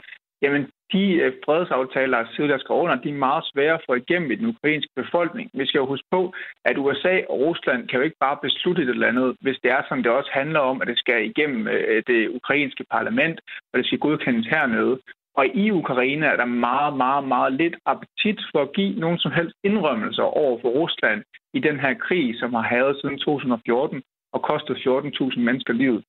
[0.41, 4.31] jamen de øh, fredsaftaler, altså, der skal under, de er meget svære at få igennem
[4.31, 5.49] i den ukrainske befolkning.
[5.53, 6.33] Vi skal jo huske på,
[6.65, 9.81] at USA og Rusland kan jo ikke bare beslutte et eller andet, hvis det er
[9.87, 13.39] som det også handler om, at det skal igennem øh, det ukrainske parlament,
[13.73, 14.99] og det skal godkendes hernede.
[15.37, 19.31] Og i Ukraine er der meget, meget, meget lidt appetit for at give nogen som
[19.31, 21.19] helst indrømmelser over for Rusland
[21.53, 24.01] i den her krig, som har havet siden 2014
[24.33, 26.03] og kostet 14.000 mennesker livet.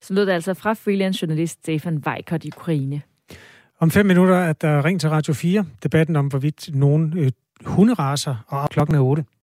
[0.00, 3.02] Så lød det altså fra freelance journalist Stefan Weikert i Ukraine.
[3.80, 5.64] Om fem minutter er der ring til Radio 4.
[5.82, 7.30] Debatten om, hvorvidt nogen øh,
[7.66, 9.24] hunderaser, og klokken er 8.